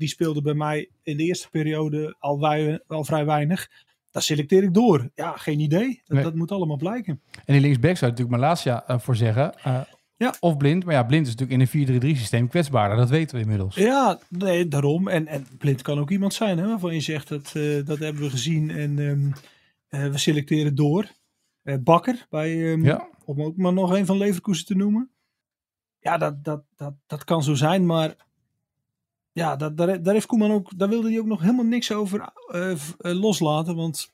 die 0.00 0.08
speelde 0.08 0.42
bij 0.42 0.54
mij 0.54 0.90
in 1.02 1.16
de 1.16 1.22
eerste 1.24 1.50
periode 1.50 2.16
al, 2.18 2.40
wei- 2.40 2.78
al 2.86 3.04
vrij 3.04 3.24
weinig. 3.24 3.68
Daar 4.10 4.22
selecteer 4.22 4.62
ik 4.62 4.74
door. 4.74 5.10
Ja, 5.14 5.36
geen 5.36 5.60
idee. 5.60 6.00
Dat, 6.04 6.14
Nee. 6.14 6.22
dat 6.24 6.34
moet 6.34 6.50
allemaal 6.52 6.76
blijken. 6.76 7.20
En 7.44 7.52
die 7.52 7.60
linksback 7.60 7.96
zou 7.96 8.10
natuurlijk 8.10 8.40
Malasia 8.40 8.86
eh, 8.86 8.98
voor 8.98 9.16
zeggen. 9.16 9.54
eh, 9.62 9.80
Ja. 10.16 10.34
Of 10.40 10.56
blind. 10.56 10.84
Maar 10.84 10.94
ja, 10.94 11.02
blind 11.02 11.26
is 11.26 11.34
natuurlijk 11.34 11.72
in 11.72 11.80
een 12.00 12.14
4-3-3 12.16 12.18
systeem 12.18 12.48
kwetsbaarder. 12.48 12.96
Dat 12.98 13.08
weten 13.10 13.36
we 13.36 13.42
inmiddels. 13.42 13.74
Ja, 13.74 14.18
nee, 14.28 14.68
daarom. 14.68 15.08
En, 15.08 15.26
en 15.26 15.46
blind 15.58 15.82
kan 15.82 15.98
ook 15.98 16.10
iemand 16.10 16.34
zijn 16.34 16.58
hè, 16.58 16.66
waarvan 16.66 16.94
je 16.94 17.00
zegt 17.00 17.28
dat, 17.28 17.52
eh, 17.54 17.84
dat 17.86 17.98
hebben 17.98 18.22
we 18.22 18.30
gezien 18.30 18.70
en 18.70 18.98
ehm, 18.98 19.30
eh, 19.88 20.10
we 20.10 20.18
selecteren 20.18 20.74
door. 20.74 21.08
Bakker, 21.80 22.26
bij, 22.30 22.72
ehm, 22.72 22.84
Ja. 22.84 23.08
om 23.24 23.42
ook 23.42 23.56
maar 23.56 23.72
nog 23.72 23.90
een 23.92 24.06
van 24.06 24.16
Leverkusen 24.16 24.66
te 24.66 24.74
noemen. 24.76 25.10
Ja, 25.98 26.18
dat, 26.18 26.44
dat, 26.44 26.62
dat, 26.76 26.94
dat 27.06 27.24
kan 27.24 27.42
zo 27.42 27.54
zijn, 27.54 27.86
maar 27.86 28.14
ja, 29.40 29.56
dat, 29.56 29.76
daar, 29.76 30.02
daar 30.02 30.14
heeft 30.14 30.26
Koeman 30.26 30.50
ook, 30.50 30.78
daar 30.78 30.88
wilde 30.88 31.08
hij 31.10 31.18
ook 31.18 31.26
nog 31.26 31.40
helemaal 31.40 31.64
niks 31.64 31.92
over 31.92 32.32
eh, 32.46 32.70
eh, 32.70 32.78
loslaten. 32.98 33.76
Want 33.76 34.12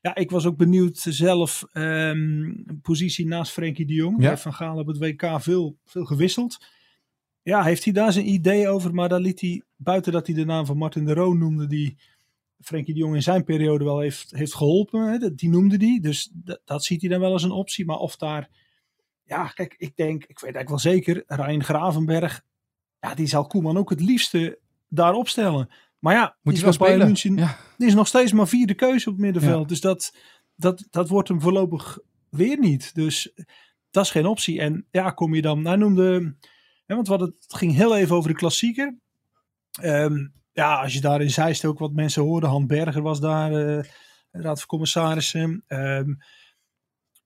ja, 0.00 0.14
ik 0.14 0.30
was 0.30 0.46
ook 0.46 0.56
benieuwd 0.56 0.98
zelf, 0.98 1.64
ehm, 1.72 2.52
positie 2.82 3.26
naast 3.26 3.52
Frenkie 3.52 3.86
de 3.86 3.94
Jong. 3.94 4.22
Ja. 4.22 4.28
Heeft 4.28 4.42
Van 4.42 4.54
Gaal 4.54 4.78
op 4.78 4.86
het 4.86 4.98
WK 4.98 5.40
veel, 5.40 5.76
veel 5.84 6.04
gewisseld. 6.04 6.58
Ja, 7.42 7.62
heeft 7.62 7.84
hij 7.84 7.92
daar 7.92 8.12
zijn 8.12 8.28
idee 8.28 8.68
over, 8.68 8.94
maar 8.94 9.08
daar 9.08 9.20
liet 9.20 9.40
hij, 9.40 9.62
buiten 9.76 10.12
dat 10.12 10.26
hij 10.26 10.36
de 10.36 10.44
naam 10.44 10.66
van 10.66 10.76
Martin 10.76 11.04
de 11.04 11.14
Roon 11.14 11.38
noemde, 11.38 11.66
die 11.66 11.96
Frenkie 12.60 12.94
de 12.94 13.00
Jong 13.00 13.14
in 13.14 13.22
zijn 13.22 13.44
periode 13.44 13.84
wel 13.84 14.00
heeft, 14.00 14.30
heeft 14.30 14.54
geholpen. 14.54 15.02
Hè, 15.02 15.34
die 15.34 15.48
noemde 15.48 15.76
die, 15.76 16.00
dus 16.00 16.30
dat, 16.32 16.60
dat 16.64 16.84
ziet 16.84 17.00
hij 17.00 17.10
dan 17.10 17.20
wel 17.20 17.32
als 17.32 17.42
een 17.42 17.50
optie. 17.50 17.84
Maar 17.84 17.98
of 17.98 18.16
daar, 18.16 18.48
ja, 19.24 19.46
kijk, 19.46 19.74
ik 19.78 19.96
denk, 19.96 20.24
ik 20.24 20.38
weet 20.40 20.54
eigenlijk 20.54 20.68
wel 20.68 20.92
zeker, 20.92 21.22
Rijn 21.26 21.64
Gravenberg, 21.64 22.44
ja, 23.00 23.14
die 23.14 23.26
zal 23.26 23.46
Koeman 23.46 23.76
ook 23.76 23.90
het 23.90 24.00
liefste 24.00 24.58
daar 24.88 25.12
opstellen. 25.12 25.68
Maar 25.98 26.14
ja, 26.14 26.36
Moet 26.42 26.54
die 26.54 26.62
wel 26.62 26.76
bij 26.76 26.78
Bayern 26.96 27.16
spelen? 27.16 27.34
München, 27.36 27.56
Ja. 27.56 27.58
die 27.76 27.86
is 27.86 27.94
nog 27.94 28.06
steeds 28.06 28.32
maar 28.32 28.48
vierde 28.48 28.74
keuze 28.74 29.08
op 29.08 29.14
het 29.14 29.24
middenveld. 29.24 29.68
Dus 29.68 29.80
dat, 29.80 30.16
dat, 30.54 30.86
dat 30.90 31.08
wordt 31.08 31.28
hem 31.28 31.40
voorlopig 31.40 31.98
weer 32.30 32.58
niet. 32.58 32.94
Dus 32.94 33.32
dat 33.90 34.04
is 34.04 34.10
geen 34.10 34.26
optie. 34.26 34.60
En 34.60 34.86
ja, 34.90 35.10
kom 35.10 35.34
je 35.34 35.42
dan, 35.42 35.66
hij 35.66 35.76
noemde, 35.76 36.34
hè, 36.86 36.94
want 36.94 37.08
wat 37.08 37.20
het 37.20 37.34
ging 37.48 37.74
heel 37.74 37.96
even 37.96 38.16
over 38.16 38.30
de 38.30 38.36
klassieker. 38.36 38.96
Ehm, 39.80 40.26
ja, 40.52 40.80
als 40.82 40.92
je 40.92 41.00
daar 41.00 41.20
in 41.20 41.30
Zeist 41.30 41.64
ook 41.64 41.78
wat 41.78 41.92
mensen 41.92 42.22
hoorden, 42.22 42.48
Han 42.50 42.66
Berger 42.66 43.02
was 43.02 43.20
daar, 43.20 43.52
eh, 43.52 43.84
raad 44.30 44.58
van 44.58 44.66
commissarissen. 44.66 45.64
Ehm, 45.66 46.14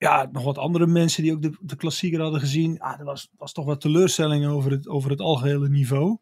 ja, 0.01 0.29
nog 0.33 0.45
wat 0.45 0.59
andere 0.59 0.87
mensen 0.87 1.23
die 1.23 1.33
ook 1.33 1.43
de, 1.43 1.57
de 1.61 1.77
klassieker 1.77 2.21
hadden 2.21 2.41
gezien. 2.41 2.73
Ja, 2.73 2.99
er 2.99 3.05
was, 3.05 3.31
was 3.37 3.53
toch 3.53 3.65
wat 3.65 3.81
teleurstelling 3.81 4.47
over 4.47 4.71
het, 4.71 4.89
over 4.89 5.11
het 5.11 5.21
algehele 5.21 5.69
niveau. 5.69 6.19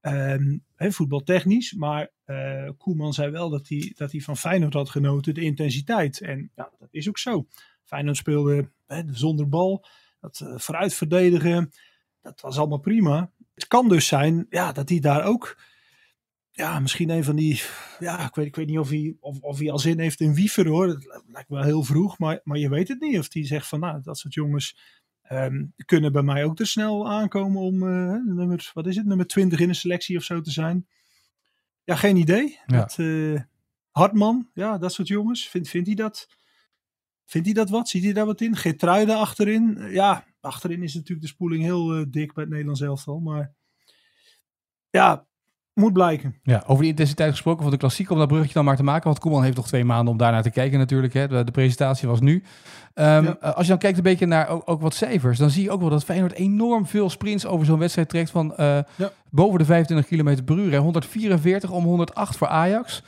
Ehm, 0.00 0.58
hè, 0.74 0.92
voetbaltechnisch. 0.92 1.72
Maar 1.72 2.10
eh, 2.24 2.68
Koeman 2.78 3.12
zei 3.12 3.30
wel 3.30 3.50
dat 3.50 3.68
hij, 3.68 3.92
dat 3.96 4.12
hij 4.12 4.20
van 4.20 4.36
Feyenoord 4.36 4.74
had 4.74 4.90
genoten, 4.90 5.34
de 5.34 5.40
intensiteit. 5.40 6.20
En 6.20 6.50
ja, 6.54 6.70
dat 6.78 6.88
is 6.90 7.08
ook 7.08 7.18
zo. 7.18 7.46
Feyenoord 7.84 8.16
speelde 8.16 8.70
zonder 9.06 9.48
bal, 9.48 9.86
dat 10.20 10.40
eh, 10.40 10.58
vooruit 10.58 10.94
verdedigen. 10.94 11.70
Dat 12.22 12.40
was 12.40 12.58
allemaal 12.58 12.80
prima. 12.80 13.30
Het 13.54 13.66
kan 13.66 13.88
dus 13.88 14.06
zijn 14.06 14.46
ja, 14.50 14.72
dat 14.72 14.88
hij 14.88 14.98
daar 14.98 15.24
ook 15.24 15.58
ja, 16.54 16.80
misschien 16.80 17.10
een 17.10 17.24
van 17.24 17.36
die. 17.36 17.62
Ja, 17.98 18.26
ik 18.26 18.34
weet, 18.34 18.46
ik 18.46 18.56
weet 18.56 18.66
niet 18.66 18.78
of 18.78 18.88
hij, 18.88 19.16
of, 19.20 19.40
of 19.40 19.58
hij 19.58 19.70
al 19.70 19.78
zin 19.78 19.98
heeft 19.98 20.20
in 20.20 20.34
Wiever 20.34 20.66
hoor. 20.66 20.86
Dat 20.86 21.22
lijkt 21.26 21.48
wel 21.48 21.62
heel 21.62 21.82
vroeg, 21.82 22.18
maar, 22.18 22.40
maar 22.44 22.58
je 22.58 22.68
weet 22.68 22.88
het 22.88 23.00
niet. 23.00 23.18
Of 23.18 23.32
hij 23.32 23.46
zegt 23.46 23.68
van 23.68 23.80
nou, 23.80 24.02
dat 24.02 24.18
soort 24.18 24.34
jongens 24.34 24.78
ehm, 25.22 25.64
kunnen 25.84 26.12
bij 26.12 26.22
mij 26.22 26.44
ook 26.44 26.56
te 26.56 26.64
snel 26.64 27.10
aankomen 27.10 27.60
om 27.60 27.74
eh, 27.82 28.16
nummer, 28.34 28.70
wat 28.74 28.86
is 28.86 28.96
het, 28.96 29.06
nummer 29.06 29.26
20 29.26 29.60
in 29.60 29.68
een 29.68 29.74
selectie 29.74 30.16
of 30.16 30.22
zo 30.22 30.40
te 30.40 30.50
zijn. 30.50 30.86
Ja, 31.84 31.96
geen 31.96 32.16
idee. 32.16 32.58
Ja. 32.66 32.78
Dat, 32.78 32.98
eh, 32.98 33.40
Hartman, 33.90 34.50
ja, 34.54 34.78
dat 34.78 34.92
soort 34.92 35.08
jongens. 35.08 35.48
Vindt, 35.48 35.68
vindt 35.68 35.86
hij 35.86 35.96
dat? 35.96 36.28
Vindt 37.24 37.46
hij 37.46 37.56
dat 37.56 37.70
wat? 37.70 37.88
Ziet 37.88 38.04
hij 38.04 38.12
daar 38.12 38.26
wat 38.26 38.40
in? 38.40 38.56
Geertruiden 38.56 39.16
achterin. 39.16 39.76
Eh, 39.78 39.92
Ja, 39.92 40.26
achterin 40.40 40.82
is 40.82 40.94
natuurlijk 40.94 41.20
de 41.20 41.32
spoeling 41.32 41.62
heel 41.62 42.10
dik 42.10 42.32
bij 42.32 42.42
het 42.42 42.52
Nederlands 42.52 42.80
elftal. 42.80 43.20
Maar 43.20 43.54
ja, 44.90 45.26
moet 45.74 45.92
blijken. 45.92 46.34
Ja, 46.42 46.62
over 46.66 46.80
die 46.82 46.90
intensiteit 46.90 47.30
gesproken 47.30 47.62
van 47.62 47.70
de 47.70 47.76
klassiek, 47.76 48.10
om 48.10 48.18
dat 48.18 48.28
bruggetje 48.28 48.54
dan 48.54 48.64
maar 48.64 48.76
te 48.76 48.82
maken. 48.82 49.04
Want 49.04 49.18
Koeman 49.18 49.42
heeft 49.42 49.56
nog 49.56 49.66
twee 49.66 49.84
maanden 49.84 50.12
om 50.12 50.18
daarnaar 50.18 50.42
te 50.42 50.50
kijken 50.50 50.78
natuurlijk. 50.78 51.12
Hè. 51.14 51.28
De, 51.28 51.44
de 51.44 51.50
presentatie 51.52 52.08
was 52.08 52.20
nu. 52.20 52.42
Ehm, 52.94 53.24
Ja. 53.24 53.36
eh, 53.40 53.52
Als 53.52 53.62
je 53.64 53.70
dan 53.70 53.78
kijkt 53.80 53.96
een 53.96 54.02
beetje 54.02 54.26
naar 54.26 54.48
ook, 54.48 54.62
ook 54.64 54.80
wat 54.80 54.94
cijfers, 54.94 55.38
dan 55.38 55.50
zie 55.50 55.62
je 55.62 55.70
ook 55.70 55.80
wel 55.80 55.90
dat 55.90 56.04
Feyenoord 56.04 56.32
enorm 56.32 56.86
veel 56.86 57.10
sprints 57.10 57.46
over 57.46 57.66
zo'n 57.66 57.78
wedstrijd 57.78 58.08
trekt 58.08 58.30
van 58.30 58.56
eh, 58.56 58.78
Ja. 58.96 59.10
boven 59.30 59.58
de 59.58 59.64
25 59.64 60.06
km 60.06 60.44
per 60.44 60.58
uur. 60.58 60.70
Hè. 60.72 60.78
144 60.78 61.70
om 61.70 61.84
108 61.84 62.36
voor 62.36 62.48
Ajax. 62.48 63.02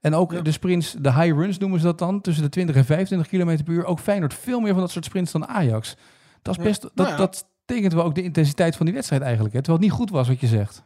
En 0.00 0.14
ook 0.14 0.32
Ja. 0.32 0.40
de 0.40 0.52
sprints, 0.52 0.96
de 1.00 1.12
high 1.12 1.34
runs 1.36 1.58
noemen 1.58 1.78
ze 1.80 1.84
dat 1.86 1.98
dan, 1.98 2.20
tussen 2.20 2.42
de 2.44 2.48
20 2.50 2.76
en 2.76 2.84
25 2.84 3.28
km 3.28 3.64
per 3.64 3.74
uur. 3.74 3.84
Ook 3.84 3.98
Feyenoord 4.00 4.34
veel 4.34 4.60
meer 4.60 4.72
van 4.72 4.80
dat 4.80 4.90
soort 4.90 5.04
sprints 5.04 5.32
dan 5.32 5.46
Ajax. 5.48 5.96
Dat 6.42 6.58
is 6.58 6.64
best, 6.64 6.82
dat, 6.82 7.06
Nou 7.06 7.16
dat 7.16 7.48
tekent 7.64 7.92
wel 7.92 8.04
ook 8.04 8.14
de 8.14 8.22
intensiteit 8.22 8.76
van 8.76 8.86
die 8.86 8.94
wedstrijd 8.94 9.22
eigenlijk. 9.22 9.54
Hè. 9.54 9.60
Terwijl 9.62 9.82
het 9.82 9.90
niet 9.92 9.98
goed 10.00 10.10
was 10.10 10.28
wat 10.28 10.40
je 10.40 10.46
zegt. 10.46 10.82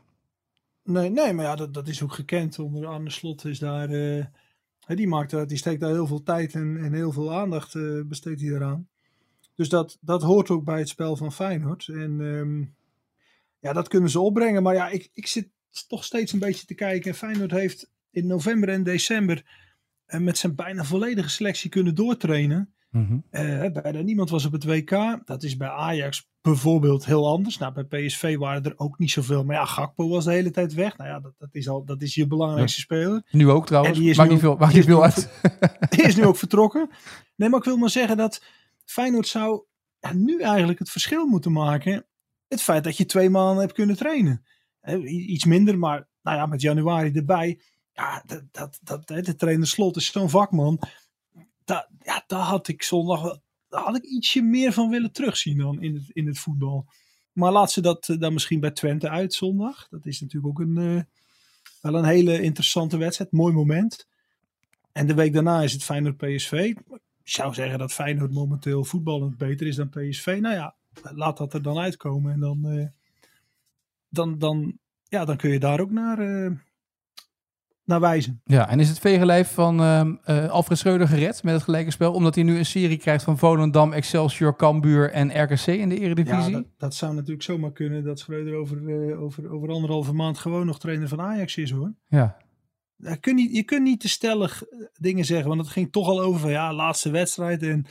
Nee, 0.85 1.11
nee 1.11 1.33
maar 1.33 1.45
ja, 1.45 1.57
dat, 1.57 1.75
dat 1.75 1.89
is 1.89 2.03
ook 2.03 2.12
gekend. 2.12 2.59
Onder 2.59 2.87
Arne 2.87 3.11
Slot 3.11 3.45
is 3.45 3.59
daar. 3.59 3.91
eh, 3.91 4.25
die, 4.87 5.09
maakt 5.09 5.49
die 5.49 5.57
steekt 5.57 5.81
daar 5.81 5.91
heel 5.91 6.07
veel 6.07 6.23
tijd 6.23 6.55
en, 6.55 6.77
en 6.85 6.93
heel 6.93 7.12
veel 7.12 7.35
aandacht 7.35 7.75
eh, 7.75 8.01
besteedt 8.05 8.41
hij 8.41 8.51
eraan. 8.51 8.89
Dus 9.55 9.69
dat, 9.69 9.99
dat 10.01 10.23
hoort 10.23 10.51
ook 10.51 10.65
bij 10.65 10.79
het 10.79 10.89
spel 10.89 11.17
van 11.17 11.33
Feyenoord. 11.33 11.89
En 11.89 12.21
ehm, 12.21 12.65
ja, 13.59 13.73
dat 13.73 13.89
kunnen 13.89 14.11
ze 14.11 14.21
opbrengen. 14.21 14.62
Maar 14.62 14.75
ja, 14.75 14.89
ik, 14.89 15.11
ik 15.12 15.27
zit 15.27 15.49
toch 15.89 16.05
steeds 16.05 16.33
een 16.33 16.39
beetje 16.39 16.67
te 16.67 16.75
kijken. 16.75 17.15
Feyenoord 17.15 17.51
heeft 17.51 17.91
in 18.11 18.27
november 18.27 18.69
en 18.69 18.83
december 18.83 19.45
eh, 20.07 20.21
met 20.21 20.39
zijn 20.39 20.55
bijna 20.55 20.85
volledige 20.85 21.29
selectie 21.29 21.71
kunnen 21.71 21.95
doortrainen. 21.95 22.75
Eh, 23.31 23.73
bijna 23.73 24.01
niemand 24.01 24.31
was 24.31 24.45
op 24.45 24.53
het 24.53 24.65
WK. 24.65 25.21
Dat 25.25 25.43
is 25.43 25.57
bij 25.57 25.69
Ajax 25.69 26.31
bijvoorbeeld 26.42 27.04
heel 27.04 27.28
anders. 27.28 27.58
Nou, 27.58 27.72
bij 27.72 27.84
PSV 27.84 28.37
waren 28.37 28.64
er 28.64 28.72
ook 28.76 28.99
niet 28.99 29.11
zoveel. 29.11 29.44
Maar 29.44 29.56
ja, 29.56 29.64
Gakpo 29.64 30.08
was 30.08 30.25
de 30.25 30.32
hele 30.32 30.50
tijd 30.50 30.75
weg. 30.75 30.96
Nou 30.96 31.11
ja, 31.11 31.20
dat, 31.20 31.32
dat, 31.38 31.49
is, 31.52 31.68
al, 31.68 31.84
dat 31.84 32.02
is 32.02 32.14
je 32.14 32.26
belangrijkste 32.26 32.80
speler. 32.80 33.22
Nu 33.30 33.50
ook 33.50 33.66
trouwens. 33.66 33.96
En 33.96 34.02
die 34.02 34.11
is 34.11 34.16
Maakt 34.16 34.28
nu 34.28 34.34
niet 34.34 34.44
veel, 34.44 34.56
maakt 34.56 34.75
niet 34.75 34.84
veel 34.84 35.02
uit. 35.02 35.30
Die 35.90 36.02
is 36.02 36.16
nu 36.16 36.25
ook 36.25 36.37
vertrokken. 36.37 36.90
Nee, 37.37 37.49
maar 37.49 37.58
ik 37.58 37.64
wil 37.64 37.76
maar 37.76 37.90
zeggen 37.90 38.16
dat 38.16 38.42
Feyenoord 38.84 39.26
zou 39.26 39.64
ja, 39.99 40.12
nu 40.12 40.40
eigenlijk 40.40 40.78
het 40.78 40.90
verschil 40.90 41.26
moeten 41.26 41.52
maken. 41.52 42.06
Het 42.49 42.62
feit 42.62 42.84
dat 42.84 42.96
je 42.96 43.06
twee 43.06 43.30
maanden 43.30 43.61
hebt 43.61 43.72
kunnen 43.72 43.96
trainen. 43.96 44.44
Iets 45.04 45.44
minder, 45.44 45.78
maar 45.78 46.08
nou 46.22 46.37
ja, 46.37 46.46
met 46.46 46.61
januari 46.61 47.12
erbij. 47.12 47.61
Ja, 47.92 48.22
dat, 48.26 48.42
dat, 48.50 48.78
dat, 48.82 49.06
de 49.06 49.34
trainer 49.34 49.66
Slot 49.66 49.96
is 49.96 50.12
zo'n 50.12 50.30
vakman. 50.30 50.80
Da, 51.64 51.88
ja, 51.99 52.25
daar 52.26 52.40
had 52.40 52.68
ik 52.68 52.82
zondag 52.82 53.22
wel, 53.22 53.42
daar 53.73 53.85
had 53.85 53.97
ik 53.97 54.05
ietsje 54.05 54.43
meer 54.43 54.73
van 54.73 54.91
willen 54.91 55.12
terugzien 55.12 55.59
dan 55.59 55.83
in 55.83 55.95
het, 55.95 56.05
in 56.12 56.26
het 56.26 56.38
voetbal. 56.38 56.87
Maar 57.33 57.52
laat 57.52 57.73
ze 57.73 57.81
dat 57.81 58.09
eh, 58.09 58.19
dan 58.19 58.33
misschien 58.33 58.61
bij 58.61 58.71
Twente 58.71 59.09
uit 59.09 59.35
zondag. 59.35 59.88
Dat 59.88 60.07
is 60.07 60.21
natuurlijk 60.21 60.59
ook 60.59 60.67
een, 60.67 60.76
eh, 60.76 61.02
wel 61.81 61.95
een 61.95 62.05
hele 62.05 62.43
interessante 62.43 62.97
wedstrijd. 62.97 63.33
Mooi 63.33 63.55
moment. 63.55 64.09
En 64.93 65.07
de 65.07 65.14
week 65.14 65.33
daarna 65.33 65.62
is 65.62 65.73
het 65.73 65.85
Feyenoord 65.85 66.17
PSV. 66.17 66.52
Ik 66.52 67.31
zou 67.31 67.55
zeggen 67.55 67.79
dat 67.79 67.93
Feyenoord 67.93 68.33
momenteel 68.33 68.85
voetballend 68.85 69.37
beter 69.37 69.67
is 69.67 69.76
dan 69.76 69.88
PSV. 69.88 70.38
Nou 70.41 70.55
ja, 70.55 70.75
laat 71.02 71.37
dat 71.37 71.55
er 71.55 71.62
dan 71.62 71.79
uitkomen. 71.79 72.33
En 72.33 72.41
dan, 72.41 72.67
eh, 72.67 72.87
dan, 74.09 74.38
dan, 74.38 74.79
ja, 75.09 75.25
dan 75.25 75.37
kun 75.37 75.50
je 75.50 75.59
daar 75.59 75.81
ook 75.81 75.91
naar, 75.91 76.19
naar 77.85 78.01
wijzen. 78.01 78.41
Ja, 78.45 78.69
en 78.69 78.81
is 78.81 78.89
het 78.89 78.99
vegenlijf 78.99 79.53
van 79.53 79.81
eh, 79.81 80.49
Alfred 80.49 80.79
Schreuder 80.79 81.09
gered 81.09 81.43
met 81.43 81.55
het 81.55 81.62
gelijke 81.62 81.91
spel? 81.91 82.12
Omdat 82.12 82.35
hij 82.35 82.45
nu 82.45 82.59
een 82.59 82.67
serie 82.67 82.97
krijgt 82.97 83.25
van 83.25 83.39
Volendam, 83.39 83.93
Excelsior, 83.93 84.57
Cambuur 84.57 85.11
en 85.11 85.43
RKC 85.43 85.67
in 85.67 85.89
de 85.89 85.95
Ja, 85.95 86.01
Eredivisie? 86.01 86.53
dat, 86.53 86.65
dat 86.77 86.95
zou 86.95 87.15
natuurlijk 87.15 87.43
zomaar 87.43 87.73
kunnen 87.73 88.05
dat 88.05 88.19
Schreuder 88.19 88.55
over, 88.55 88.89
eh, 88.89 89.23
over, 89.23 89.51
over 89.51 89.71
anderhalve 89.71 90.12
maand 90.12 90.39
gewoon 90.39 90.67
nog 90.67 90.79
trainer 90.79 91.09
van 91.09 91.21
Ajax 91.21 91.57
is 91.57 91.71
hoor. 91.71 91.95
Ja. 92.09 92.37
Je 92.97 93.17
kunt 93.17 93.37
niet, 93.37 93.57
je 93.57 93.62
kunt 93.62 93.83
niet 93.83 94.01
te 94.01 94.09
stellig 94.09 94.62
eh, 94.62 94.79
dingen 94.93 95.25
zeggen, 95.25 95.49
want 95.49 95.61
het 95.61 95.71
ging 95.71 95.93
toch 95.93 96.09
al 96.09 96.21
over 96.21 96.41
van 96.41 96.51
ja, 96.51 96.75
laatste 96.75 97.11
wedstrijd 97.11 97.62
en, 97.62 97.87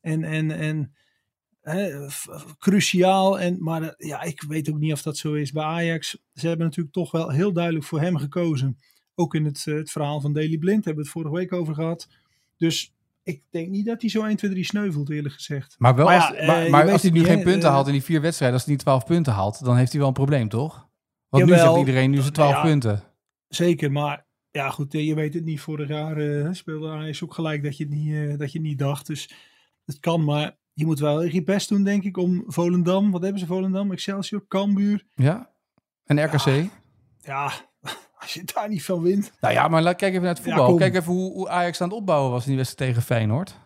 en, 0.00 0.24
en, 0.24 0.50
en 0.50 0.94
hè, 1.60 2.08
cruciaal. 2.58 3.40
En, 3.40 3.62
maar 3.62 3.94
ja, 3.96 4.22
ik 4.22 4.42
weet 4.48 4.70
ook 4.70 4.78
niet 4.78 4.92
of 4.92 5.02
dat 5.02 5.16
zo 5.16 5.32
is 5.32 5.52
bij 5.52 5.64
Ajax. 5.64 6.18
Ze 6.32 6.46
hebben 6.48 6.66
natuurlijk 6.66 6.94
toch 6.94 7.10
wel 7.10 7.30
heel 7.30 7.52
duidelijk 7.52 7.84
voor 7.84 8.00
hem 8.00 8.16
gekozen. 8.16 8.78
Ook 9.14 9.34
in 9.34 9.44
het, 9.44 9.64
eh, 9.66 9.74
het 9.74 9.90
verhaal 9.90 10.20
van 10.20 10.32
Daily 10.32 10.58
Blind 10.58 10.84
hebben 10.84 11.04
we 11.04 11.10
het 11.10 11.20
vorige 11.20 11.34
week 11.34 11.52
over 11.52 11.74
gehad. 11.74 12.08
Dus 12.56 12.94
ik 13.22 13.42
denk 13.50 13.68
niet 13.68 13.86
dat 13.86 14.00
hij 14.00 14.10
zo 14.10 14.24
1, 14.24 14.36
2, 14.36 14.50
3 14.50 14.64
sneuvelt, 14.64 15.10
eerlijk 15.10 15.34
gezegd. 15.34 15.74
Maar, 15.78 15.94
wel 15.94 16.06
Maar 16.06 16.14
als, 16.20 16.28
ja, 16.28 16.34
eh, 16.64 16.70
maar, 16.70 16.82
als 16.82 17.02
hij 17.02 17.10
het 17.10 17.12
nu 17.12 17.18
niet, 17.18 17.28
geen 17.28 17.42
punten 17.42 17.68
eh, 17.68 17.74
haalt 17.74 17.86
in 17.86 17.92
die 17.92 18.02
vier 18.02 18.20
wedstrijden, 18.20 18.56
als 18.56 18.66
hij 18.66 18.74
niet 18.74 18.82
12 18.82 19.04
punten 19.04 19.32
haalt, 19.32 19.64
dan 19.64 19.76
heeft 19.76 19.90
hij 19.90 19.98
wel 20.00 20.08
een 20.08 20.14
probleem, 20.14 20.48
toch? 20.48 20.88
Want 21.28 21.44
nu 21.44 21.52
zegt 21.52 21.76
iedereen, 21.76 22.10
nu 22.10 22.18
is 22.18 22.24
het 22.24 22.34
12 22.34 22.52
Ja. 22.54 22.62
punten. 22.62 23.02
Zeker, 23.48 23.92
maar 23.92 24.26
ja 24.50 24.70
goed, 24.70 24.94
eh, 24.94 25.06
je 25.06 25.14
weet 25.14 25.34
het 25.34 25.44
niet. 25.44 25.60
Vorig 25.60 25.88
jaar 25.88 26.16
eh, 26.16 26.48
speelde 26.52 26.88
Ajax 26.88 27.22
ook 27.24 27.34
gelijk 27.34 27.62
dat 27.62 27.76
je, 27.76 27.84
het 27.84 27.92
niet, 27.92 28.14
eh, 28.14 28.38
dat 28.38 28.52
je 28.52 28.58
het 28.58 28.66
niet 28.66 28.78
dacht. 28.78 29.06
Dus 29.06 29.34
het 29.84 30.00
kan, 30.00 30.24
maar 30.24 30.56
je 30.72 30.86
moet 30.86 30.98
wel 30.98 31.22
je 31.22 31.42
best 31.42 31.68
doen, 31.68 31.84
denk 31.84 32.04
ik, 32.04 32.16
om 32.16 32.44
Volendam. 32.46 33.10
Wat 33.10 33.22
hebben 33.22 33.40
ze 33.40 33.46
Volendam? 33.46 33.92
Excelsior, 33.92 34.44
Cambuur. 34.48 35.04
Ja? 35.14 35.50
En 36.04 36.24
RKC? 36.24 36.70
Ja, 37.20 37.52
als 38.24 38.34
je 38.34 38.44
daar 38.54 38.68
niet 38.68 38.84
van 38.84 39.02
wint. 39.02 39.32
Nou 39.40 39.54
ja, 39.54 39.68
maar 39.68 39.82
laat, 39.82 39.96
kijk 39.96 40.10
even 40.12 40.24
naar 40.24 40.34
het 40.34 40.44
voetbal. 40.44 40.74
kijk 40.74 40.94
even 40.94 41.12
hoe, 41.12 41.32
hoe 41.32 41.48
Ajax 41.48 41.80
aan 41.80 41.88
het 41.88 41.96
opbouwen 41.96 42.30
was 42.30 42.42
in 42.42 42.48
die 42.48 42.56
wedstrijd 42.56 42.90
tegen 42.90 43.06
Feyenoord. 43.06 43.56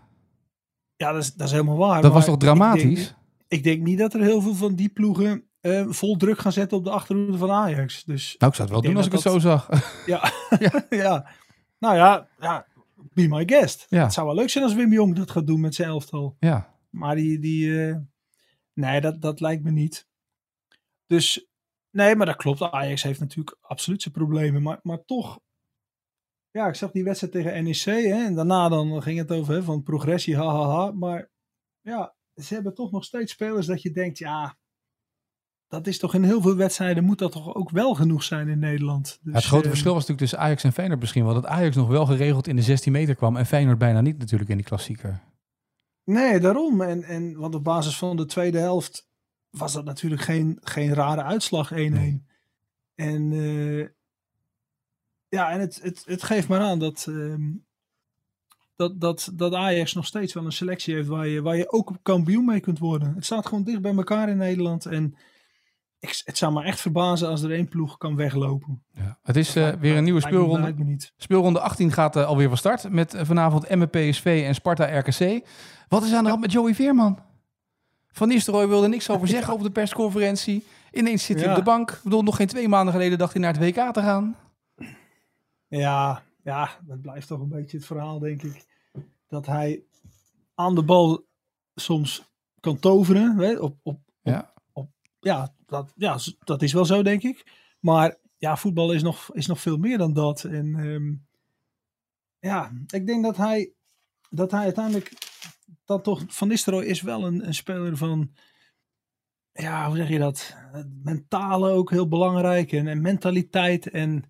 Ja, 0.97 1.13
dat 1.13 1.23
is, 1.23 1.35
dat 1.35 1.47
is 1.47 1.53
helemaal 1.53 1.77
waar. 1.77 2.03
Dat 2.03 2.13
was 2.13 2.25
toch 2.25 2.37
dramatisch? 2.37 2.83
Ik 2.85 2.95
denk, 2.97 3.15
ik 3.49 3.63
denk 3.63 3.83
niet 3.83 3.99
dat 3.99 4.15
er 4.15 4.21
heel 4.21 4.41
veel 4.41 4.55
van 4.55 4.75
die 4.75 4.89
ploegen 4.89 5.45
eh, 5.61 5.87
vol 5.89 6.17
druk 6.17 6.39
gaan 6.39 6.53
zetten 6.53 6.79
op 6.79 6.85
de 6.85 6.91
achterhoede 6.91 7.39
van 7.39 7.51
Ajax. 7.51 8.05
Dus 8.05 8.35
Nou, 8.39 8.51
ik 8.53 8.57
zou 8.57 8.69
het 8.69 8.71
wel 8.71 8.79
Ik 8.79 8.85
doen 8.85 8.97
als 8.97 9.07
ik 9.07 9.13
het 9.13 9.21
zo 9.21 9.39
zag. 9.39 9.69
ja, 10.07 10.33
ja. 10.91 11.31
Nou 11.79 11.97
ja, 11.97 12.29
ja, 12.41 12.67
be 13.13 13.29
my 13.29 13.43
guest. 13.47 13.87
Ja. 13.89 14.03
Het 14.03 14.13
zou 14.13 14.27
wel 14.27 14.35
leuk 14.35 14.51
zijn 14.51 14.65
als 14.65 14.75
Wim 14.75 14.93
Jong 14.93 15.15
dat 15.17 15.31
gaat 15.31 15.47
doen 15.47 15.61
met 15.61 15.75
zijn 15.75 15.89
elftal. 15.89 16.37
ja. 16.41 16.77
Maar 16.91 17.15
die, 17.15 17.39
die 17.39 17.89
eh, 17.89 17.97
nee, 18.73 19.01
dat, 19.01 19.21
dat 19.21 19.41
lijkt 19.41 19.63
me 19.65 19.71
niet. 19.71 20.07
Dus, 21.07 21.47
nee, 21.91 22.17
maar 22.17 22.27
dat 22.27 22.37
klopt. 22.37 22.63
Ajax 22.63 23.03
heeft 23.03 23.21
natuurlijk 23.21 23.57
absoluut 23.61 24.03
zijn 24.03 24.15
problemen. 24.15 24.63
Maar, 24.63 24.79
maar 24.83 25.05
toch, 25.05 25.41
ja, 26.51 26.69
ik 26.69 26.75
zag 26.75 26.91
die 26.91 27.05
wedstrijd 27.05 27.33
tegen 27.33 27.65
NEC. 27.65 27.85
Hè, 27.85 28.25
en 28.25 28.35
daarna 28.35 28.69
dan 28.69 29.03
ging 29.03 29.19
het 29.19 29.33
over 29.33 29.55
hè, 29.55 29.63
van 29.63 29.83
progressie, 29.83 30.37
ha, 30.37 30.47
ha, 30.47 30.69
ha. 30.69 30.93
Maar 30.93 31.31
ja, 31.81 32.15
ze 32.35 32.55
hebben 32.55 32.75
toch 32.75 32.91
nog 32.91 33.05
steeds 33.05 33.33
spelers 33.33 33.67
dat 33.67 33.83
je 33.83 33.91
denkt, 33.91 34.19
ja, 34.19 34.57
dat 35.69 35.87
is 35.87 35.99
toch 35.99 36.15
in 36.15 36.23
heel 36.23 36.41
veel 36.41 36.57
wedstrijden 36.57 37.05
moet 37.05 37.19
dat 37.19 37.33
toch 37.33 37.55
ook 37.55 37.71
wel 37.71 37.95
genoeg 37.95 38.23
zijn 38.23 38.49
in 38.49 38.59
Nederland. 38.59 39.19
Dus, 39.23 39.35
het 39.35 39.45
grote 39.45 39.63
eh, 39.63 39.71
verschil 39.71 39.93
was 39.95 40.07
natuurlijk 40.07 40.31
tussen 40.31 40.39
Ajax 40.39 40.65
en 40.65 40.73
Feyenoord 40.73 41.01
misschien 41.01 41.25
wel. 41.25 41.35
Dat 41.35 41.47
Ajax 41.47 41.77
nog 41.77 41.89
wel 41.89 42.07
geregeld 42.07 42.47
in 42.47 42.57
de 42.57 42.63
16 42.63 42.93
meter 42.93 43.15
kwam 43.15 43.37
en 43.37 43.47
Feyenoord 43.47 43.79
bijna 43.79 44.01
niet 44.01 44.19
natuurlijk 44.19 44.51
in 44.51 44.57
die 44.57 44.67
klassieker. 44.67 45.23
Nee, 46.05 46.41
daarom. 46.41 46.81
En, 46.81 47.03
en, 47.03 47.39
want 47.39 47.55
op 47.55 47.65
basis 47.65 47.99
van 47.99 48.17
de 48.17 48.27
tweede 48.27 48.59
helft 48.59 49.08
was 49.51 49.73
dat 49.73 49.85
natuurlijk 49.85 50.23
geen, 50.23 50.59
geen 50.61 50.95
rare 50.95 51.23
uitslag 51.23 51.73
1-1. 51.73 51.75
Nee. 51.75 52.23
En 52.95 53.33
eh, 53.33 53.87
ja, 55.29 55.51
en 55.51 55.61
het, 55.61 55.83
het, 55.83 56.03
het 56.07 56.23
geeft 56.23 56.49
maar 56.49 56.61
aan 56.61 56.79
dat, 56.79 57.07
ehm, 57.09 57.51
dat, 58.77 59.01
dat, 59.01 59.31
dat 59.35 59.55
Ajax 59.55 59.95
nog 59.95 60.07
steeds 60.07 60.33
wel 60.33 60.45
een 60.45 60.53
selectie 60.53 60.95
heeft 60.95 61.09
waar 61.09 61.27
je, 61.27 61.43
waar 61.43 61.57
je 61.57 61.73
ook 61.73 61.93
kampioen 62.03 62.45
mee 62.45 62.61
kunt 62.61 62.79
worden. 62.79 63.15
Het 63.15 63.25
staat 63.25 63.47
gewoon 63.47 63.65
dicht 63.65 63.81
bij 63.81 63.95
elkaar 63.95 64.29
in 64.29 64.37
Nederland. 64.37 64.87
En 64.87 65.17
ik, 65.99 66.23
het 66.25 66.39
zou 66.39 66.53
me 66.53 66.63
echt 66.63 66.81
verbazen 66.81 67.29
als 67.29 67.43
er 67.43 67.53
één 67.53 67.69
ploeg 67.69 67.97
kan 67.97 68.17
weglopen. 68.17 68.83
Ja. 68.93 69.19
Het 69.23 69.37
is 69.37 69.57
eh, 69.57 69.69
weer 69.69 69.97
een 69.97 70.05
nieuwe 70.05 70.21
speelronde. 70.21 70.61
lijkt 70.61 70.79
me 70.79 70.85
niet. 70.85 71.13
Speelronde 71.17 71.61
18 71.61 71.93
gaat 71.93 72.17
eh, 72.17 72.27
alweer 72.27 72.49
van 72.49 72.57
start 72.57 72.91
met 72.91 73.15
vanavond 73.17 73.65
Emmen 73.65 73.91
PSV 73.91 74.43
en 74.47 74.55
Sparta 74.55 74.99
RKC. 74.99 75.47
Wat 75.89 76.03
is 76.03 76.13
aan 76.13 76.25
de 76.25 76.31
hand 76.31 76.41
met 76.41 76.53
Joey 76.53 76.75
Veerman? 76.75 77.19
Van 78.13 78.29
Nistelrooy 78.29 78.69
wilde 78.69 78.89
niks 78.89 79.11
over 79.11 79.29
zeggen 79.29 79.55
op 79.55 79.63
de 79.63 79.71
persconferentie. 79.71 80.65
Ineens 80.93 81.25
zit 81.25 81.37
hij 81.37 81.45
Ja. 81.45 81.51
op 81.51 81.57
de 81.59 81.65
bank. 81.65 81.91
Ik 81.91 82.01
bedoel, 82.03 82.23
nog 82.23 82.37
geen 82.37 82.47
twee 82.47 82.69
maanden 82.69 82.93
geleden 82.95 83.19
dacht 83.19 83.33
hij 83.33 83.43
naar 83.43 83.53
het 83.59 83.63
WK 83.63 83.93
te 83.93 84.01
gaan. 84.01 84.37
Ja, 85.67 86.23
ja, 86.43 86.79
dat 86.87 87.01
blijft 87.01 87.27
toch 87.29 87.41
een 87.41 87.49
beetje 87.49 87.77
het 87.77 87.87
verhaal, 87.87 88.19
denk 88.19 88.43
ik. 88.43 88.67
Dat 89.29 89.47
hij 89.47 89.83
aan 90.55 90.75
de 90.75 90.83
bal 90.83 91.27
soms 91.75 92.23
kan 92.61 92.79
toveren. 92.79 93.37
Hè? 93.39 93.59
Op, 93.59 93.77
op, 93.83 94.01
Ja. 94.23 94.53
ja, 95.21 95.55
dat, 95.67 95.93
ja, 95.97 96.19
dat 96.45 96.63
is 96.63 96.73
wel 96.73 96.85
zo, 96.85 97.03
denk 97.03 97.23
ik. 97.23 97.47
Maar 97.81 98.17
ja, 98.37 98.57
voetbal 98.57 98.93
is 98.93 99.03
nog, 99.03 99.35
is 99.35 99.47
nog 99.47 99.61
veel 99.61 99.77
meer 99.77 99.99
dan 99.99 100.13
dat. 100.13 100.45
En 100.45 100.75
ehm, 100.75 101.15
ja, 102.51 102.73
ik 102.87 103.07
denk 103.07 103.25
dat 103.25 103.37
hij, 103.37 103.73
dat 104.31 104.51
hij 104.51 104.63
uiteindelijk 104.63 105.13
dan 105.85 106.03
toch... 106.03 106.25
Van 106.29 106.49
Nistelrooy 106.49 106.85
is 106.85 107.03
wel 107.03 107.27
een, 107.27 107.47
een 107.47 107.55
speler 107.55 107.97
van... 107.97 108.33
Ja, 109.53 109.87
hoe 109.87 109.97
zeg 109.97 110.09
je 110.09 110.19
dat? 110.19 110.57
Mentale 111.03 111.71
ook 111.71 111.91
heel 111.91 112.09
belangrijk. 112.09 112.73
En, 112.73 112.87
en 112.89 113.01
mentaliteit. 113.01 113.89
En 113.91 114.25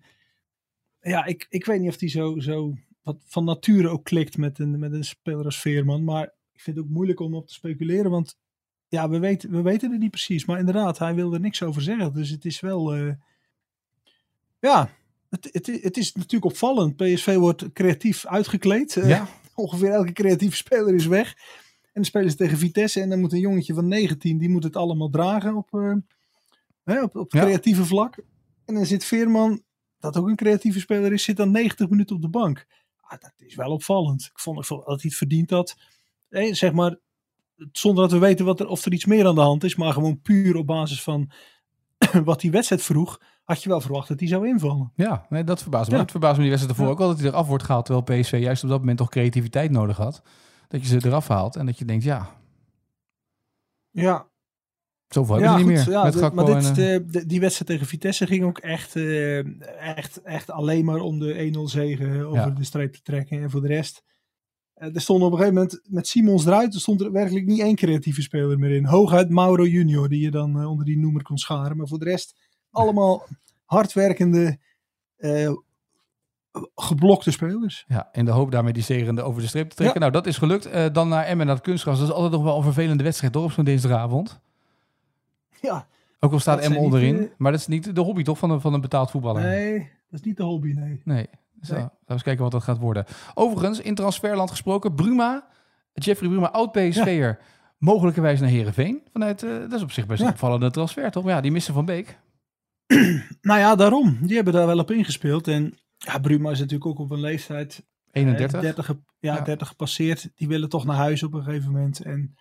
ja, 1.01 1.25
ik, 1.25 1.45
ik 1.49 1.65
weet 1.65 1.79
niet 1.79 1.89
of 1.89 1.99
hij 1.99 2.09
zo, 2.09 2.39
zo 2.39 2.73
wat 3.01 3.17
van 3.25 3.43
nature 3.43 3.87
ook 3.89 4.03
klikt 4.03 4.37
met 4.37 4.59
een, 4.59 4.79
met 4.79 4.93
een 4.93 5.03
speler 5.03 5.45
als 5.45 5.59
Veerman. 5.61 6.03
Maar 6.03 6.23
ik 6.53 6.61
vind 6.61 6.75
het 6.77 6.85
ook 6.85 6.91
moeilijk 6.91 7.19
om 7.19 7.35
op 7.35 7.47
te 7.47 7.53
speculeren. 7.53 8.11
Want 8.11 8.37
ja, 8.87 9.09
we 9.09 9.19
weten, 9.19 9.51
we 9.51 9.61
weten 9.61 9.91
het 9.91 9.99
niet 9.99 10.11
precies. 10.11 10.45
Maar 10.45 10.59
inderdaad, 10.59 10.97
hij 10.97 11.15
wil 11.15 11.33
er 11.33 11.39
niks 11.39 11.63
over 11.63 11.81
zeggen. 11.81 12.13
Dus 12.13 12.29
het 12.29 12.45
is 12.45 12.59
wel. 12.59 12.93
eh, 12.95 13.13
ja, 14.59 14.89
het, 15.29 15.49
het, 15.51 15.65
het 15.81 15.97
is 15.97 16.13
natuurlijk 16.13 16.45
opvallend. 16.51 16.95
PSV 16.95 17.35
wordt 17.35 17.73
creatief 17.73 18.25
uitgekleed. 18.25 18.97
Eh, 18.97 19.09
Ja. 19.09 19.27
Ongeveer 19.59 19.91
elke 19.91 20.11
creatieve 20.11 20.55
speler 20.55 20.95
is 20.95 21.05
weg. 21.05 21.33
En 21.83 21.91
dan 21.93 22.03
spelen 22.05 22.29
ze 22.31 22.37
tegen 22.37 22.57
Vitesse. 22.57 23.01
En 23.01 23.09
dan 23.09 23.19
moet 23.19 23.33
een 23.33 23.39
jongetje 23.39 23.73
van 23.73 23.87
19, 23.87 24.37
die 24.37 24.49
moet 24.49 24.63
het 24.63 24.75
allemaal 24.75 25.09
dragen 25.09 25.55
op, 25.55 25.73
eh, 25.73 25.93
hè, 26.83 27.03
op, 27.03 27.15
op 27.15 27.33
Ja. 27.33 27.41
creatieve 27.41 27.85
vlak. 27.85 28.17
En 28.65 28.73
dan 28.73 28.85
zit 28.85 29.05
Veerman, 29.05 29.61
dat 29.99 30.17
ook 30.17 30.27
een 30.27 30.35
creatieve 30.35 30.79
speler 30.79 31.13
is, 31.13 31.23
zit 31.23 31.37
dan 31.37 31.51
90 31.51 31.89
minuten 31.89 32.15
op 32.15 32.21
de 32.21 32.29
bank. 32.29 32.65
Ah, 33.01 33.19
dat 33.19 33.33
is 33.37 33.55
wel 33.55 33.71
opvallend. 33.71 34.21
Ik 34.21 34.39
vond, 34.39 34.67
dat 34.67 34.85
hij 34.85 34.97
het 35.01 35.15
verdient 35.15 35.49
had. 35.49 35.75
Zeg 36.29 36.71
maar, 36.73 36.97
zonder 37.71 38.03
dat 38.03 38.11
we 38.11 38.19
weten 38.19 38.45
wat 38.45 38.59
er, 38.59 38.67
of 38.67 38.85
er 38.85 38.93
iets 38.93 39.05
meer 39.05 39.27
aan 39.27 39.35
de 39.35 39.41
hand 39.41 39.63
is. 39.63 39.75
Maar 39.75 39.93
gewoon 39.93 40.21
puur 40.21 40.55
op 40.55 40.65
basis 40.67 41.03
van 41.03 41.31
wat 42.23 42.39
die 42.39 42.51
wedstrijd 42.51 42.81
vroeg. 42.81 43.21
Had 43.49 43.63
je 43.63 43.69
wel 43.69 43.81
verwacht 43.81 44.07
dat 44.07 44.19
hij 44.19 44.29
zou 44.29 44.47
invallen. 44.47 44.91
Ja, 44.95 45.25
nee, 45.29 45.43
dat 45.43 45.61
verbaast 45.61 45.89
me. 45.89 45.95
Ja. 45.95 46.01
Het 46.01 46.11
verbaast 46.11 46.35
me 46.35 46.41
die 46.41 46.49
wedstrijd 46.51 46.77
ervoor 46.77 46.85
Ja. 46.87 46.91
ook 46.99 47.05
wel 47.05 47.07
dat 47.15 47.19
hij 47.19 47.27
eraf 47.29 47.47
wordt 47.47 47.63
gehaald. 47.63 47.85
Terwijl 47.85 48.21
PSV 48.21 48.39
juist 48.41 48.63
op 48.63 48.69
dat 48.69 48.79
moment 48.79 48.97
toch 48.97 49.09
creativiteit 49.09 49.71
nodig 49.71 49.97
had. 49.97 50.21
Dat 50.67 50.81
je 50.81 50.87
ze 50.99 51.07
eraf 51.07 51.27
haalt 51.27 51.55
en 51.55 51.65
dat 51.65 51.77
je 51.77 51.85
denkt, 51.85 52.03
ja, 52.03 52.29
Ja, 53.91 54.27
zoveel 55.07 55.35
hebben 55.35 55.51
ze 55.51 55.57
niet 55.65 55.67
meer. 55.75 55.89
Ja, 55.89 56.03
met 56.03 56.13
dit- 56.13 56.33
maar 56.33 56.45
dit, 56.45 56.55
en, 56.55 56.61
eh, 56.69 56.73
de, 56.75 57.05
de- 57.07 57.25
die 57.25 57.39
wedstrijd 57.39 57.69
tegen 57.71 57.87
Vitesse 57.87 58.27
ging 58.27 58.43
ook 58.43 58.57
echt, 58.57 58.95
eh, 58.95 59.37
echt, 59.97 60.21
echt 60.21 60.49
alleen 60.51 60.85
maar 60.85 60.99
om 60.99 61.19
de 61.19 61.39
1-0 61.41 61.67
zegen 61.67 62.25
over 62.25 62.39
Ja. 62.39 62.49
de 62.49 62.63
streep 62.63 62.93
te 62.93 63.01
trekken. 63.01 63.41
En 63.41 63.49
voor 63.49 63.61
de 63.61 63.67
rest, 63.67 64.03
eh, 64.73 64.95
er 64.95 65.01
stond 65.01 65.23
op 65.23 65.31
een 65.31 65.37
gegeven 65.37 65.53
moment 65.57 65.81
met 65.83 66.07
Simons 66.07 66.45
eruit, 66.45 66.73
er 66.73 66.79
stond 66.79 67.01
er 67.01 67.11
werkelijk 67.11 67.45
niet 67.45 67.59
één 67.59 67.75
creatieve 67.75 68.21
speler 68.21 68.59
meer 68.59 68.75
in. 68.75 68.85
Hooguit 68.85 69.29
Mauro 69.29 69.65
Junior, 69.65 70.09
die 70.09 70.21
je 70.21 70.31
dan 70.31 70.59
eh, 70.59 70.69
onder 70.69 70.85
die 70.85 70.97
noemer 70.99 71.21
kon 71.23 71.37
scharen. 71.37 71.77
Maar 71.77 71.87
voor 71.87 71.99
de 71.99 72.05
rest, 72.05 72.47
allemaal 72.71 73.23
hardwerkende, 73.65 74.57
eh, 75.17 75.51
geblokte 76.75 77.31
spelers. 77.31 77.85
Ja, 77.87 78.09
in 78.11 78.25
de 78.25 78.31
hoop 78.31 78.51
daarmee 78.51 78.73
die 78.73 78.83
zegen 78.83 79.19
over 79.23 79.41
de 79.41 79.47
streep 79.47 79.69
te 79.69 79.75
trekken. 79.75 79.99
Nou, 79.99 80.11
dat 80.11 80.25
is 80.25 80.37
gelukt. 80.37 80.65
Eh, 80.65 80.85
dan 80.91 81.07
naar 81.09 81.25
Emmen, 81.25 81.45
naar 81.45 81.55
het 81.55 81.63
kunstgras. 81.63 81.99
Dat 81.99 82.07
is 82.07 82.13
altijd 82.13 82.31
nog 82.33 82.43
wel 82.43 82.57
een 82.57 82.63
vervelende 82.63 83.03
wedstrijd, 83.03 83.33
toch, 83.33 83.43
op 83.43 83.51
zo'n 83.51 83.63
dinsdagavond. 83.63 84.39
Ja, 85.61 85.87
Ook 86.19 86.31
al 86.31 86.39
staat 86.39 86.59
Emmen 86.59 86.77
niet, 86.77 86.85
onderin. 86.85 87.31
maar 87.37 87.51
dat 87.51 87.59
is 87.61 87.67
niet 87.67 87.95
de 87.95 88.01
hobby, 88.01 88.23
toch, 88.23 88.37
van 88.37 88.49
een, 88.49 88.61
van 88.61 88.73
een 88.73 88.81
betaald 88.81 89.11
voetballer? 89.11 89.41
nee, 89.41 89.77
dat 89.79 90.19
is 90.19 90.25
niet 90.25 90.37
de 90.37 90.43
hobby, 90.43 90.71
nee. 90.73 91.01
Nee. 91.03 91.27
Zo, 91.61 91.73
Nee. 91.73 91.81
laten 91.83 91.97
we 92.05 92.13
eens 92.13 92.23
kijken 92.23 92.43
wat 92.43 92.51
dat 92.51 92.63
gaat 92.63 92.77
worden. 92.77 93.05
Overigens, 93.33 93.79
in 93.81 93.95
transferland 93.95 94.49
gesproken, 94.49 94.95
Bruma, 94.95 95.47
Jeffrey 95.93 96.29
Bruma, 96.29 96.51
oud 96.51 96.71
PSV'er, 96.71 97.39
mogelijkerwijs 97.77 98.39
naar 98.39 98.49
Herenveen. 98.49 99.01
Vanuit, 99.11 99.43
eh, 99.43 99.49
dat 99.49 99.73
is 99.73 99.81
op 99.81 99.91
zich 99.91 100.05
best 100.05 100.19
een 100.19 100.25
Ja. 100.25 100.31
opvallende 100.31 100.71
transfer, 100.71 101.11
toch? 101.11 101.23
Maar 101.23 101.33
ja, 101.33 101.41
die 101.41 101.51
missen 101.51 101.73
Van 101.73 101.85
Beek. 101.85 102.19
Nou 103.41 103.59
ja, 103.59 103.75
daarom. 103.75 104.17
Die 104.21 104.35
hebben 104.35 104.53
daar 104.53 104.67
wel 104.67 104.79
op 104.79 104.91
ingespeeld. 104.91 105.47
En 105.47 105.77
ja, 105.97 106.19
Bruma 106.19 106.51
is 106.51 106.59
natuurlijk 106.59 106.89
ook 106.89 106.99
op 106.99 107.11
een 107.11 107.19
leeftijd 107.19 107.85
31. 108.11 108.53
Eh, 108.55 108.61
30, 108.61 108.85
ge- 108.85 108.99
ja, 109.19 109.35
Ja. 109.35 109.41
30 109.41 109.67
gepasseerd. 109.67 110.31
Die 110.35 110.47
willen 110.47 110.69
toch 110.69 110.85
naar 110.85 110.95
huis 110.95 111.23
op 111.23 111.33
een 111.33 111.43
gegeven 111.43 111.71
moment. 111.71 111.99
En 112.01 112.35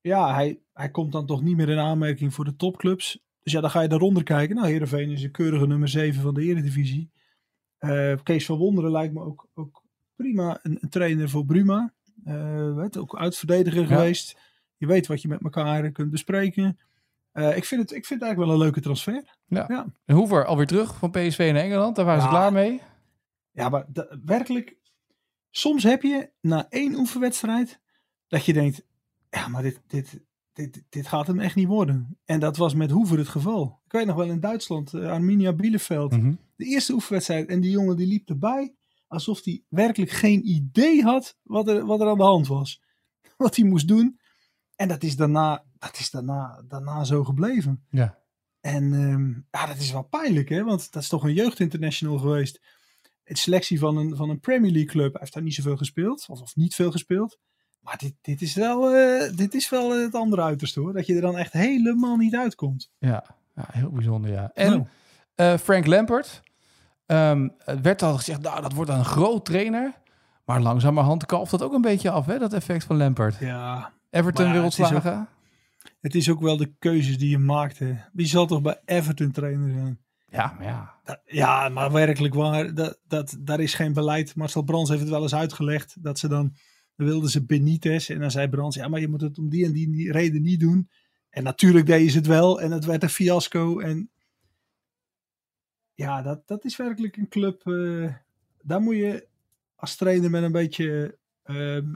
ja, 0.00 0.34
hij, 0.34 0.60
hij 0.72 0.90
komt 0.90 1.12
dan 1.12 1.26
toch 1.26 1.42
niet 1.42 1.56
meer 1.56 1.68
in 1.68 1.78
aanmerking 1.78 2.34
voor 2.34 2.44
de 2.44 2.56
topclubs. 2.56 3.22
Dus 3.42 3.52
ja, 3.52 3.60
dan 3.60 3.70
ga 3.70 3.80
je 3.80 3.88
daaronder 3.88 4.22
kijken. 4.22 4.56
Nou, 4.56 4.68
Heerenveen 4.68 5.10
is 5.10 5.22
een 5.22 5.30
keurige 5.30 5.66
nummer 5.66 5.88
7 5.88 6.22
van 6.22 6.34
de 6.34 6.42
Eredivisie. 6.42 7.10
Eh 7.78 8.14
Kees 8.22 8.46
van 8.46 8.58
Wonderen 8.58 8.90
lijkt 8.90 9.14
me 9.14 9.20
ook, 9.20 9.48
ook 9.54 9.82
prima 10.16 10.58
een, 10.62 10.78
een 10.80 10.88
trainer 10.88 11.28
voor 11.28 11.44
Bruma. 11.44 11.92
Eh 12.24 12.74
weet, 12.74 12.96
ook 12.96 13.16
uitverdediger 13.16 13.86
geweest. 13.86 14.36
Je 14.76 14.86
weet 14.86 15.06
wat 15.06 15.22
je 15.22 15.28
met 15.28 15.42
elkaar 15.42 15.90
kunt 15.90 16.10
bespreken. 16.10 16.78
Eh, 17.34 17.56
ik, 17.56 17.64
vind 17.64 17.80
het, 17.80 17.90
ik 17.90 18.06
vind 18.06 18.20
het 18.20 18.28
eigenlijk 18.28 18.38
wel 18.38 18.50
een 18.52 18.58
leuke 18.58 18.80
transfer. 18.80 19.36
En 20.06 20.14
Hoever 20.14 20.44
alweer 20.44 20.66
terug 20.66 20.96
van 20.96 21.10
PSV 21.10 21.50
naar 21.52 21.62
Engeland. 21.62 21.96
Daar 21.96 22.04
waren 22.04 22.20
ze 22.22 22.26
Ja. 22.26 22.32
klaar 22.32 22.52
mee. 22.52 22.80
Ja, 23.50 23.68
maar 23.68 23.86
werkelijk, 24.24 24.76
soms 25.50 25.82
heb 25.82 26.02
je 26.02 26.30
na 26.40 26.66
één 26.68 26.94
oefenwedstrijd 26.94 27.80
dat 28.28 28.44
je 28.44 28.52
denkt, 28.52 28.86
ja, 29.30 29.48
maar 29.48 29.62
dit, 29.62 29.80
dit, 29.86 30.20
dit, 30.52 30.82
dit 30.88 31.06
gaat 31.06 31.26
hem 31.26 31.40
echt 31.40 31.54
niet 31.54 31.66
worden. 31.66 32.18
En 32.24 32.40
dat 32.40 32.56
was 32.56 32.74
met 32.74 32.90
Hoever 32.90 33.18
het 33.18 33.28
geval. 33.28 33.80
Ik 33.84 33.92
weet 33.92 34.06
nog 34.06 34.16
wel 34.16 34.28
in 34.28 34.40
Duitsland, 34.40 34.94
eh, 34.94 35.10
Arminia 35.10 35.52
Bielefeld, 35.52 36.12
Mhm. 36.16 36.34
de 36.56 36.64
eerste 36.64 36.92
oefenwedstrijd 36.92 37.48
en 37.48 37.60
die 37.60 37.70
jongen 37.70 37.96
die 37.96 38.06
liep 38.06 38.28
erbij 38.28 38.74
alsof 39.06 39.44
hij 39.44 39.62
werkelijk 39.68 40.10
geen 40.10 40.48
idee 40.48 41.02
had 41.02 41.36
wat 41.42 41.68
er, 41.68 41.86
wat 41.86 42.00
er 42.00 42.08
aan 42.08 42.16
de 42.18 42.22
hand 42.22 42.46
was. 42.46 42.82
Wat 43.36 43.56
hij 43.56 43.64
moest 43.64 43.88
doen. 43.88 44.18
En 44.76 44.88
dat 44.88 45.02
is 45.02 45.16
daarna, 45.16 45.64
dat 45.84 45.98
is 45.98 46.10
daarna, 46.10 46.62
daarna 46.68 47.04
zo 47.04 47.24
gebleven. 47.24 47.84
Ja. 47.90 48.18
En 48.60 48.92
ehm, 48.92 49.60
ja, 49.60 49.66
dat 49.66 49.76
is 49.76 49.92
wel 49.92 50.02
pijnlijk, 50.02 50.48
hè? 50.48 50.64
Want 50.64 50.92
dat 50.92 51.02
is 51.02 51.08
toch 51.08 51.24
een 51.24 51.32
jeugdinternational 51.34 52.18
geweest. 52.18 52.60
Het 53.24 53.38
selectie 53.38 53.78
van 53.78 53.96
een, 53.96 54.16
van 54.16 54.30
een 54.30 54.40
Premier 54.40 54.70
League 54.70 54.90
club. 54.90 55.10
Hij 55.10 55.20
heeft 55.20 55.32
daar 55.34 55.42
niet 55.42 55.54
zoveel 55.54 55.76
gespeeld. 55.76 56.24
Of, 56.28 56.40
of 56.40 56.56
niet 56.56 56.74
veel 56.74 56.90
gespeeld. 56.90 57.38
Maar 57.80 57.96
dit, 57.98 58.14
dit, 58.20 58.42
is 58.42 58.54
wel, 58.54 58.94
eh, 58.94 59.36
dit 59.36 59.54
is 59.54 59.68
wel 59.68 59.90
het 60.02 60.14
andere 60.14 60.42
uiterste 60.42 60.80
hoor. 60.80 60.92
Dat 60.92 61.06
je 61.06 61.14
er 61.14 61.20
dan 61.20 61.36
echt 61.36 61.52
helemaal 61.52 62.16
niet 62.16 62.36
uitkomt. 62.36 62.90
Ja, 62.98 63.24
ja 63.54 63.64
heel 63.70 63.90
bijzonder, 63.90 64.30
ja. 64.30 64.50
En 64.54 64.70
Nou, 64.70 64.84
eh, 65.34 65.58
Frank 65.58 65.86
Lampert. 65.86 66.42
ehm, 67.06 67.48
het 67.58 67.80
werd 67.80 68.02
al 68.02 68.16
gezegd, 68.16 68.40
nou, 68.40 68.62
dat 68.62 68.72
wordt 68.72 68.90
een 68.90 69.04
groot 69.04 69.44
trainer. 69.44 69.92
Maar 70.44 70.60
langzamerhand 70.60 71.26
kalft 71.26 71.50
dat 71.50 71.62
ook 71.62 71.72
een 71.72 71.80
beetje 71.80 72.10
af, 72.10 72.26
hè, 72.26 72.38
dat 72.38 72.52
effect 72.52 72.84
van 72.84 72.96
Lampert. 72.96 73.36
ja, 73.38 73.92
Everton 74.10 74.46
ja, 74.46 74.52
weer 74.52 74.62
ontslagen. 74.62 75.28
Het 76.04 76.14
is 76.14 76.30
ook 76.30 76.40
wel 76.40 76.56
de 76.56 76.74
keuzes 76.78 77.18
die 77.18 77.30
je 77.30 77.38
maakte. 77.38 78.08
Wie 78.12 78.26
zal 78.26 78.46
toch 78.46 78.62
bij 78.62 78.80
Everton 78.84 79.30
trainer 79.30 79.70
zijn? 79.72 79.98
Ja, 80.28 80.52
maar 80.58 80.66
ja. 80.66 81.00
Dat- 81.04 81.20
ja, 81.24 81.68
maar 81.68 81.92
werkelijk 81.92 82.34
waar. 82.34 82.74
Dat, 82.74 82.98
dat, 83.06 83.36
daar 83.40 83.60
is 83.60 83.74
geen 83.74 83.92
beleid. 83.92 84.34
Marcel 84.34 84.62
Brands 84.62 84.88
heeft 84.90 85.02
het 85.02 85.10
wel 85.10 85.22
eens 85.22 85.34
uitgelegd. 85.34 86.02
Dat 86.02 86.18
ze 86.18 86.28
dan, 86.28 86.56
dan 86.96 87.06
wilden 87.06 87.30
ze 87.30 87.44
Benitez. 87.44 88.10
En 88.10 88.20
dan 88.20 88.30
zei 88.30 88.48
Brands, 88.48 88.76
ja, 88.76 88.88
maar 88.88 89.00
je 89.00 89.08
moet 89.08 89.20
het 89.20 89.38
om 89.38 89.48
die 89.48 89.64
en 89.64 89.72
die 89.72 90.12
reden 90.12 90.42
niet 90.42 90.60
doen. 90.60 90.90
En 91.30 91.42
natuurlijk 91.42 91.86
deden 91.86 92.10
ze 92.10 92.16
het 92.18 92.26
wel. 92.26 92.60
En 92.60 92.70
het 92.70 92.84
werd 92.84 93.02
een 93.02 93.08
fiasco. 93.08 93.78
En 93.80 94.10
ja, 95.94 96.22
dat, 96.22 96.46
dat 96.46 96.64
is 96.64 96.76
werkelijk 96.76 97.16
een 97.16 97.28
club. 97.28 97.66
eh, 97.66 98.14
daar 98.62 98.80
moet 98.80 98.96
je 98.96 99.28
als 99.74 99.96
trainer 99.96 100.30
met 100.30 100.42
een 100.42 100.52
beetje. 100.52 101.18
ehm, 101.42 101.90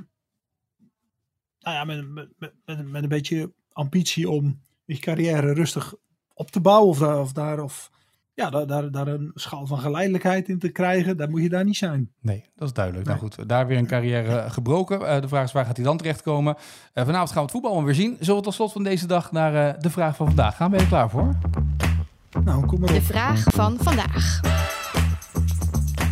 nou 1.60 1.76
ja, 1.76 1.84
met, 1.84 2.08
met, 2.08 2.28
met, 2.64 2.86
met 2.90 3.02
een 3.02 3.08
beetje 3.08 3.52
ambitie 3.78 4.30
om 4.30 4.60
je 4.84 4.98
carrière 4.98 5.52
rustig 5.52 5.94
op 6.34 6.50
te 6.50 6.60
bouwen. 6.60 6.88
Of 6.90 6.98
daar, 6.98 7.20
of 7.20 7.32
daar, 7.32 7.60
of, 7.60 7.90
ja, 8.34 8.50
daar, 8.50 8.66
daar, 8.66 8.90
daar 8.90 9.06
een 9.06 9.30
schaal 9.34 9.66
van 9.66 9.78
geleidelijkheid 9.78 10.48
in 10.48 10.58
te 10.58 10.68
krijgen. 10.68 11.16
Dan 11.16 11.30
moet 11.30 11.42
je 11.42 11.48
daar 11.48 11.64
niet 11.64 11.76
zijn. 11.76 12.10
Nee, 12.20 12.44
dat 12.56 12.68
is 12.68 12.74
duidelijk. 12.74 13.06
Nee. 13.06 13.16
Nou 13.16 13.28
goed, 13.28 13.48
daar 13.48 13.66
weer 13.66 13.78
een 13.78 13.86
carrière 13.86 14.50
gebroken. 14.50 15.08
Eh, 15.08 15.20
de 15.20 15.28
vraag 15.28 15.44
is, 15.44 15.52
waar 15.52 15.64
gaat 15.64 15.76
hij 15.76 15.84
dan 15.84 15.96
terechtkomen? 15.96 16.56
Eh 16.92 17.04
vanavond 17.04 17.28
gaan 17.28 17.36
we 17.38 17.42
het 17.42 17.50
voetbal 17.50 17.74
maar 17.74 17.84
weer 17.84 17.94
zien. 17.94 18.16
Zullen 18.20 18.36
we 18.36 18.42
tot 18.42 18.54
slot 18.54 18.72
van 18.72 18.82
deze 18.82 19.06
dag 19.06 19.32
naar 19.32 19.68
eh, 19.68 19.80
de 19.82 19.90
vraag 19.90 20.16
van 20.16 20.26
vandaag 20.26 20.56
gaan? 20.56 20.70
Ben 20.70 20.78
je 20.78 20.84
er 20.84 20.90
klaar 20.90 21.10
voor? 21.10 21.34
Nou, 22.44 22.66
kom 22.66 22.80
maar 22.80 22.88
De 22.92 22.96
op. 22.98 23.02
vraag 23.02 23.42
van 23.42 23.76
vandaag. 23.80 24.40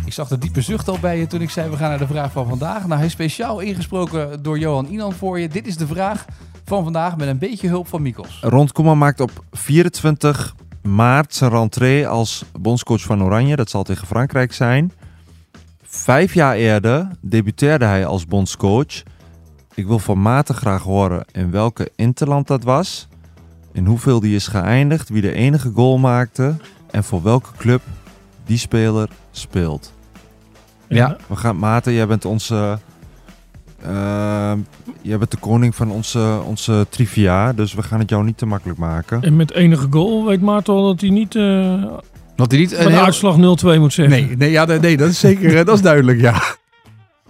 Ik 0.05 0.13
zag 0.13 0.27
de 0.27 0.37
diepe 0.37 0.61
zucht 0.61 0.87
al 0.87 0.99
bij 0.99 1.19
je 1.19 1.27
toen 1.27 1.41
ik 1.41 1.49
zei 1.49 1.69
we 1.69 1.77
gaan 1.77 1.89
naar 1.89 1.97
de 1.97 2.07
vraag 2.07 2.31
van 2.31 2.47
vandaag. 2.47 2.81
Nou, 2.85 2.95
hij 2.95 3.05
is 3.05 3.11
speciaal 3.11 3.59
ingesproken 3.59 4.43
door 4.43 4.59
Johan 4.59 4.85
Inan 4.85 5.13
voor 5.13 5.39
je. 5.39 5.47
Dit 5.47 5.67
is 5.67 5.77
de 5.77 5.87
vraag 5.87 6.25
van 6.67 6.83
vandaag 6.83 7.17
met 7.17 7.27
een 7.27 7.37
beetje 7.37 7.67
hulp 7.67 7.87
van 7.87 8.01
Mikos. 8.01 8.39
Ron 8.41 8.71
Koeman 8.71 8.97
maakt 8.97 9.19
op 9.19 9.31
24 9.51 10.55
maart 10.81 11.35
zijn 11.35 11.51
rentree 11.51 12.07
als 12.07 12.45
bondscoach 12.59 13.01
van 13.01 13.23
Oranje. 13.23 13.55
Dat 13.55 13.69
zal 13.69 13.83
tegen 13.83 14.07
Frankrijk 14.07 14.53
zijn. 14.53 14.91
Vijf 15.81 16.33
jaar 16.33 16.55
eerder 16.55 17.07
debuteerde 17.21 17.85
hij 17.85 18.05
als 18.05 18.25
bondscoach. 18.25 19.03
Ik 19.73 19.87
wil 19.87 19.99
van 19.99 20.21
Maarten 20.21 20.55
graag 20.55 20.83
horen 20.83 21.25
in 21.31 21.51
welke 21.51 21.91
interland 21.95 22.47
dat 22.47 22.63
was. 22.63 23.07
In 23.71 23.85
hoeveel 23.85 24.19
die 24.19 24.35
is 24.35 24.47
geëindigd. 24.47 25.09
Wie 25.09 25.21
de 25.21 25.33
enige 25.33 25.71
goal 25.73 25.97
maakte. 25.97 26.55
En 26.91 27.03
voor 27.03 27.23
welke 27.23 27.49
club 27.57 27.81
die 28.45 28.57
speler 28.57 29.09
speelt. 29.31 29.93
Ja. 30.87 31.17
We 31.27 31.35
gaan, 31.35 31.59
Maarten, 31.59 31.93
jij 31.93 32.07
bent 32.07 32.25
onze... 32.25 32.79
eh, 33.81 34.53
jij 35.01 35.17
bent 35.17 35.31
de 35.31 35.37
koning 35.37 35.75
van 35.75 35.91
onze, 35.91 36.41
onze 36.45 36.85
trivia. 36.89 37.53
Dus 37.53 37.73
we 37.73 37.83
gaan 37.83 37.99
het 37.99 38.09
jou 38.09 38.23
niet 38.23 38.37
te 38.37 38.45
makkelijk 38.45 38.79
maken. 38.79 39.21
En 39.21 39.35
met 39.35 39.51
enige 39.53 39.87
goal 39.89 40.25
weet 40.25 40.41
Maarten 40.41 40.73
al 40.73 40.85
dat 40.85 41.01
hij 41.01 41.09
niet 41.09 41.35
eh 41.35 41.83
Dat 42.35 42.51
hij 42.51 42.59
niet 42.59 42.71
met 42.71 42.85
een 42.85 42.95
uitslag 42.95 43.35
0-2 43.35 43.39
moet 43.79 43.93
zeggen. 43.93 44.09
Nee, 44.09 44.37
nee, 44.37 44.51
ja, 44.51 44.65
nee, 44.65 44.97
dat 44.97 45.09
is 45.09 45.19
zeker, 45.19 45.65
dat 45.65 45.75
is 45.75 45.81
duidelijk, 45.81 46.19
ja. 46.19 46.41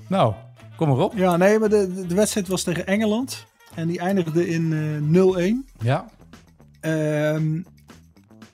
Nou, 0.07 0.33
kom 0.75 0.87
maar 0.87 0.97
op. 0.97 1.13
Ja, 1.15 1.37
nee, 1.37 1.59
maar 1.59 1.69
de, 1.69 2.05
de, 2.07 2.15
wedstrijd 2.15 2.47
was 2.47 2.63
tegen 2.63 2.87
Engeland. 2.87 3.45
En 3.75 3.87
die 3.87 3.99
eindigde 3.99 4.49
in 4.49 4.73
eh 4.73 5.53
0-1. 5.53 5.75
Ja, 5.79 6.05
Ehm, 6.87 7.61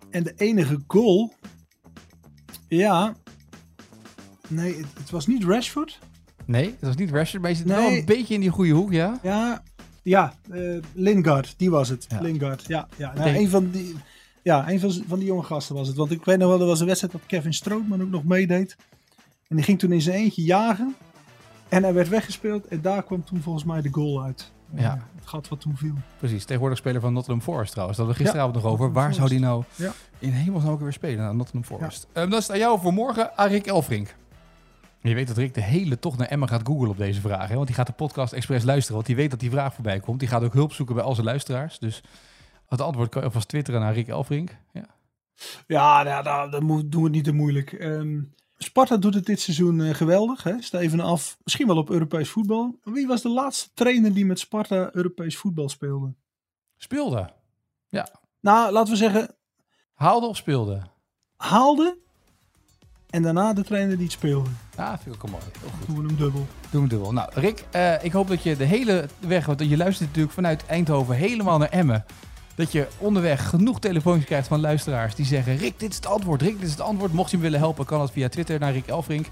en 0.10 0.24
de 0.24 0.34
enige 0.36 0.80
goal. 0.88 1.34
Ja. 2.68 3.16
Nee, 4.48 4.78
het, 4.78 4.86
het 4.98 5.10
was 5.10 5.28
niet 5.28 5.44
Rashford. 5.44 6.00
Nee, 6.46 6.66
dat 6.80 6.88
was 6.90 6.96
niet 6.96 7.12
Rashford, 7.12 7.42
maar 7.42 7.52
je 7.52 7.58
zit 7.58 7.68
wel 7.68 7.92
een 7.92 8.06
beetje 8.06 8.34
in 8.34 8.40
die 8.40 8.50
goede 8.50 8.72
hoek, 8.72 8.92
ja? 8.92 9.20
Ja, 9.24 9.64
ja 10.04 10.34
eh, 10.52 10.60
Lingard, 10.94 11.54
die 11.58 11.70
was 11.72 11.90
het. 11.90 12.06
Ja. 12.10 12.22
Lingard, 12.22 12.64
ja. 12.68 12.88
ja. 12.98 13.14
Nou, 13.16 13.30
een 13.36 13.50
van 13.50 13.70
die, 13.70 13.96
ja, 14.42 14.70
een 14.70 14.80
van, 14.80 15.04
van 15.08 15.20
die 15.20 15.28
jonge 15.28 15.44
gasten 15.44 15.76
was 15.76 15.88
het. 15.88 15.98
Want 15.98 16.12
ik 16.12 16.26
weet 16.26 16.38
nog 16.38 16.50
wel, 16.50 16.60
er 16.60 16.66
was 16.66 16.80
een 16.80 16.86
wedstrijd 16.86 17.14
dat 17.14 17.22
Kevin 17.26 17.54
Strootman 17.54 18.02
ook 18.02 18.10
nog 18.10 18.24
meedeed. 18.24 18.76
En 19.48 19.56
die 19.56 19.66
ging 19.66 19.80
toen 19.80 19.92
in 19.92 20.02
zijn 20.02 20.16
eentje 20.18 20.44
jagen. 20.44 20.96
En 21.70 21.84
hij 21.84 21.94
werd 21.94 22.10
weggespeeld. 22.10 22.68
En 22.68 22.82
daar 22.82 23.04
kwam 23.04 23.24
toen 23.24 23.42
volgens 23.42 23.64
mij 23.66 23.82
de 23.82 23.90
goal 23.92 24.24
uit. 24.24 24.52
Ja. 24.76 24.94
Eh, 24.96 25.02
Het 25.16 25.28
gat 25.28 25.48
wat 25.48 25.62
toen 25.62 25.78
viel. 25.78 25.94
Precies, 26.18 26.46
tegenwoordig 26.46 26.78
speler 26.78 27.02
van 27.02 27.14
Nottingham 27.14 27.42
Forest 27.46 27.72
trouwens. 27.72 27.98
Dat 27.98 28.08
hadden 28.08 28.24
we 28.24 28.30
gisteravond 28.30 28.64
nog 28.64 28.72
over. 28.74 28.86
Nottingham 28.86 29.04
Waar 29.06 29.14
zou 29.14 29.30
die 29.30 29.40
nou 29.40 29.64
Ja. 29.76 29.92
in 30.20 30.30
hemelsnaam 30.32 30.74
ook 30.74 30.80
weer 30.82 30.94
spelen? 30.94 31.18
Nou, 31.18 31.36
Nottingham 31.36 31.78
Forest. 31.78 32.08
Ehm, 32.14 32.30
dan 32.30 32.40
is 32.40 32.44
het 32.48 32.54
aan 32.54 32.62
jou 32.62 32.80
voor 32.80 32.94
morgen, 32.94 33.38
Arik 33.38 33.66
Elfrink. 33.68 34.16
Je 35.04 35.16
weet 35.16 35.28
dat 35.28 35.38
Rick 35.38 35.54
de 35.54 35.62
hele 35.62 36.00
tocht 36.00 36.18
naar 36.18 36.28
Emma 36.28 36.46
gaat 36.46 36.68
googlen 36.68 36.90
op 36.90 36.98
deze 36.98 37.22
vraag. 37.22 37.50
Hè? 37.50 37.56
Want 37.56 37.68
die 37.68 37.76
gaat 37.76 37.88
de 37.88 37.94
podcast 37.94 38.34
expres 38.34 38.64
luisteren. 38.64 38.96
Want 38.96 39.06
die 39.06 39.16
weet 39.16 39.30
dat 39.30 39.40
die 39.40 39.50
vraag 39.50 39.74
voorbij 39.74 40.00
komt. 40.00 40.20
Die 40.20 40.28
gaat 40.28 40.44
ook 40.44 40.54
hulp 40.54 40.74
zoeken 40.74 40.96
bij 40.96 41.04
al 41.04 41.14
zijn 41.14 41.26
luisteraars. 41.26 41.80
Dus 41.80 42.04
het 42.68 42.82
antwoord 42.82 43.10
kan 43.10 43.22
je 43.22 43.28
alvast 43.28 43.48
twitteren 43.48 43.82
naar 43.82 43.94
Rick 43.94 44.08
Elfrink. 44.08 44.58
Ja. 44.74 44.86
Ja, 45.68 46.04
nou, 46.04 46.24
nou, 46.24 46.52
dan 46.52 46.64
moet, 46.64 46.92
doen 46.92 47.02
we 47.02 47.08
het 47.08 47.16
niet 47.16 47.24
te 47.24 47.32
moeilijk. 47.32 47.72
Ehm, 47.74 48.22
Sparta 48.58 48.98
doet 48.98 49.14
het 49.14 49.26
dit 49.26 49.40
seizoen 49.40 49.82
eh, 49.82 49.94
geweldig. 49.94 50.44
Hè? 50.44 50.62
Steven 50.62 51.00
af, 51.00 51.38
misschien 51.44 51.68
wel 51.68 51.78
op 51.78 51.90
Europees 51.90 52.30
voetbal. 52.30 52.80
Wie 52.84 53.08
was 53.08 53.22
de 53.22 53.30
laatste 53.30 53.70
trainer 53.74 54.14
die 54.14 54.26
met 54.26 54.40
Sparta 54.40 54.90
Europees 54.94 55.38
voetbal 55.38 55.70
speelde? 55.70 56.14
Speelde. 56.78 57.30
Nou, 58.40 58.72
laten 58.72 58.92
we 58.92 59.00
zeggen, 59.00 59.36
Haalde 59.94 60.28
of 60.28 60.38
speelde? 60.38 60.82
haalde. 61.38 61.98
En 63.14 63.22
daarna 63.22 63.54
de 63.54 63.64
trainer 63.64 63.96
die 63.96 64.06
het 64.06 64.14
speelde. 64.14 64.50
Ja, 64.78 65.00
vind 65.04 65.16
ik 65.16 65.24
ook 65.24 65.30
mooi. 65.30 65.44
Heel 65.60 65.70
goed. 65.78 65.88
Doen 65.88 66.02
we 66.02 66.08
hem 66.08 66.18
dubbel. 66.18 66.48
Doen 66.70 66.84
we 66.84 66.90
dubbel. 66.90 67.12
Nou, 67.14 67.30
Rick, 67.34 67.66
eh, 67.72 68.04
ik 68.04 68.12
hoop 68.12 68.28
dat 68.28 68.44
je 68.44 68.58
de 68.58 68.64
hele 68.64 69.08
weg, 69.20 69.46
want 69.46 69.60
je 69.60 69.78
luistert 69.78 70.08
natuurlijk 70.08 70.34
vanuit 70.34 70.66
Eindhoven 70.66 71.16
helemaal 71.16 71.58
naar 71.58 71.70
Emmen. 71.70 72.06
Dat 72.56 72.72
je 72.72 72.88
onderweg 72.98 73.50
genoeg 73.50 73.80
telefoontjes 73.80 74.26
krijgt 74.26 74.48
van 74.48 74.60
luisteraars 74.60 75.16
die 75.16 75.26
zeggen: 75.26 75.58
Rick, 75.58 75.80
dit 75.80 75.90
is 75.90 75.96
het 75.96 76.06
antwoord. 76.06 76.42
Rick, 76.42 76.56
dit 76.56 76.66
is 76.66 76.72
het 76.72 76.82
antwoord. 76.82 77.14
Mocht 77.14 77.30
je 77.30 77.36
hem 77.36 77.46
willen 77.46 77.60
helpen, 77.60 77.86
kan 77.86 78.00
dat 78.00 78.12
via 78.12 78.30
Twitter 78.30 78.60
naar 78.60 78.72
Rick 78.72 78.88
Elfrink. 78.88 79.26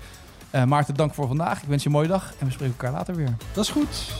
Eh, 0.50 0.64
Maarten, 0.64 0.96
dank 0.96 1.14
voor 1.14 1.28
vandaag. 1.28 1.62
Ik 1.62 1.68
wens 1.68 1.84
je 1.84 1.90
een 1.90 1.96
mooie 1.96 2.08
dag 2.08 2.34
en 2.40 2.46
we 2.46 2.52
spreken 2.52 2.76
elkaar 2.78 2.92
later 2.92 3.16
weer. 3.16 3.36
Dat 3.54 3.64
is 3.64 3.70
goed. 3.70 4.12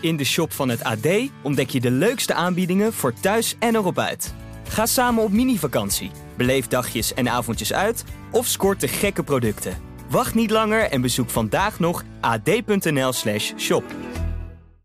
In 0.00 0.16
de 0.16 0.24
shop 0.24 0.52
van 0.52 0.68
het 0.68 0.84
AD 0.84 1.06
ontdek 1.42 1.70
je 1.70 1.80
de 1.80 1.90
leukste 1.90 2.34
aanbiedingen 2.34 2.92
voor 2.92 3.12
thuis 3.20 3.56
en 3.58 3.74
erop 3.74 3.98
uit. 3.98 4.34
Ga 4.72 4.86
samen 4.86 5.22
op 5.22 5.32
mini-vakantie, 5.32 6.10
beleef 6.36 6.68
dagjes 6.68 7.14
en 7.14 7.28
avondjes 7.28 7.72
uit 7.72 8.04
of 8.30 8.46
scoort 8.46 8.80
de 8.80 8.88
gekke 8.88 9.22
producten. 9.22 9.76
Wacht 10.08 10.34
niet 10.34 10.50
langer 10.50 10.90
en 10.90 11.00
bezoek 11.00 11.30
vandaag 11.30 11.78
nog 11.78 12.04
ad.nl/shop. 12.20 13.84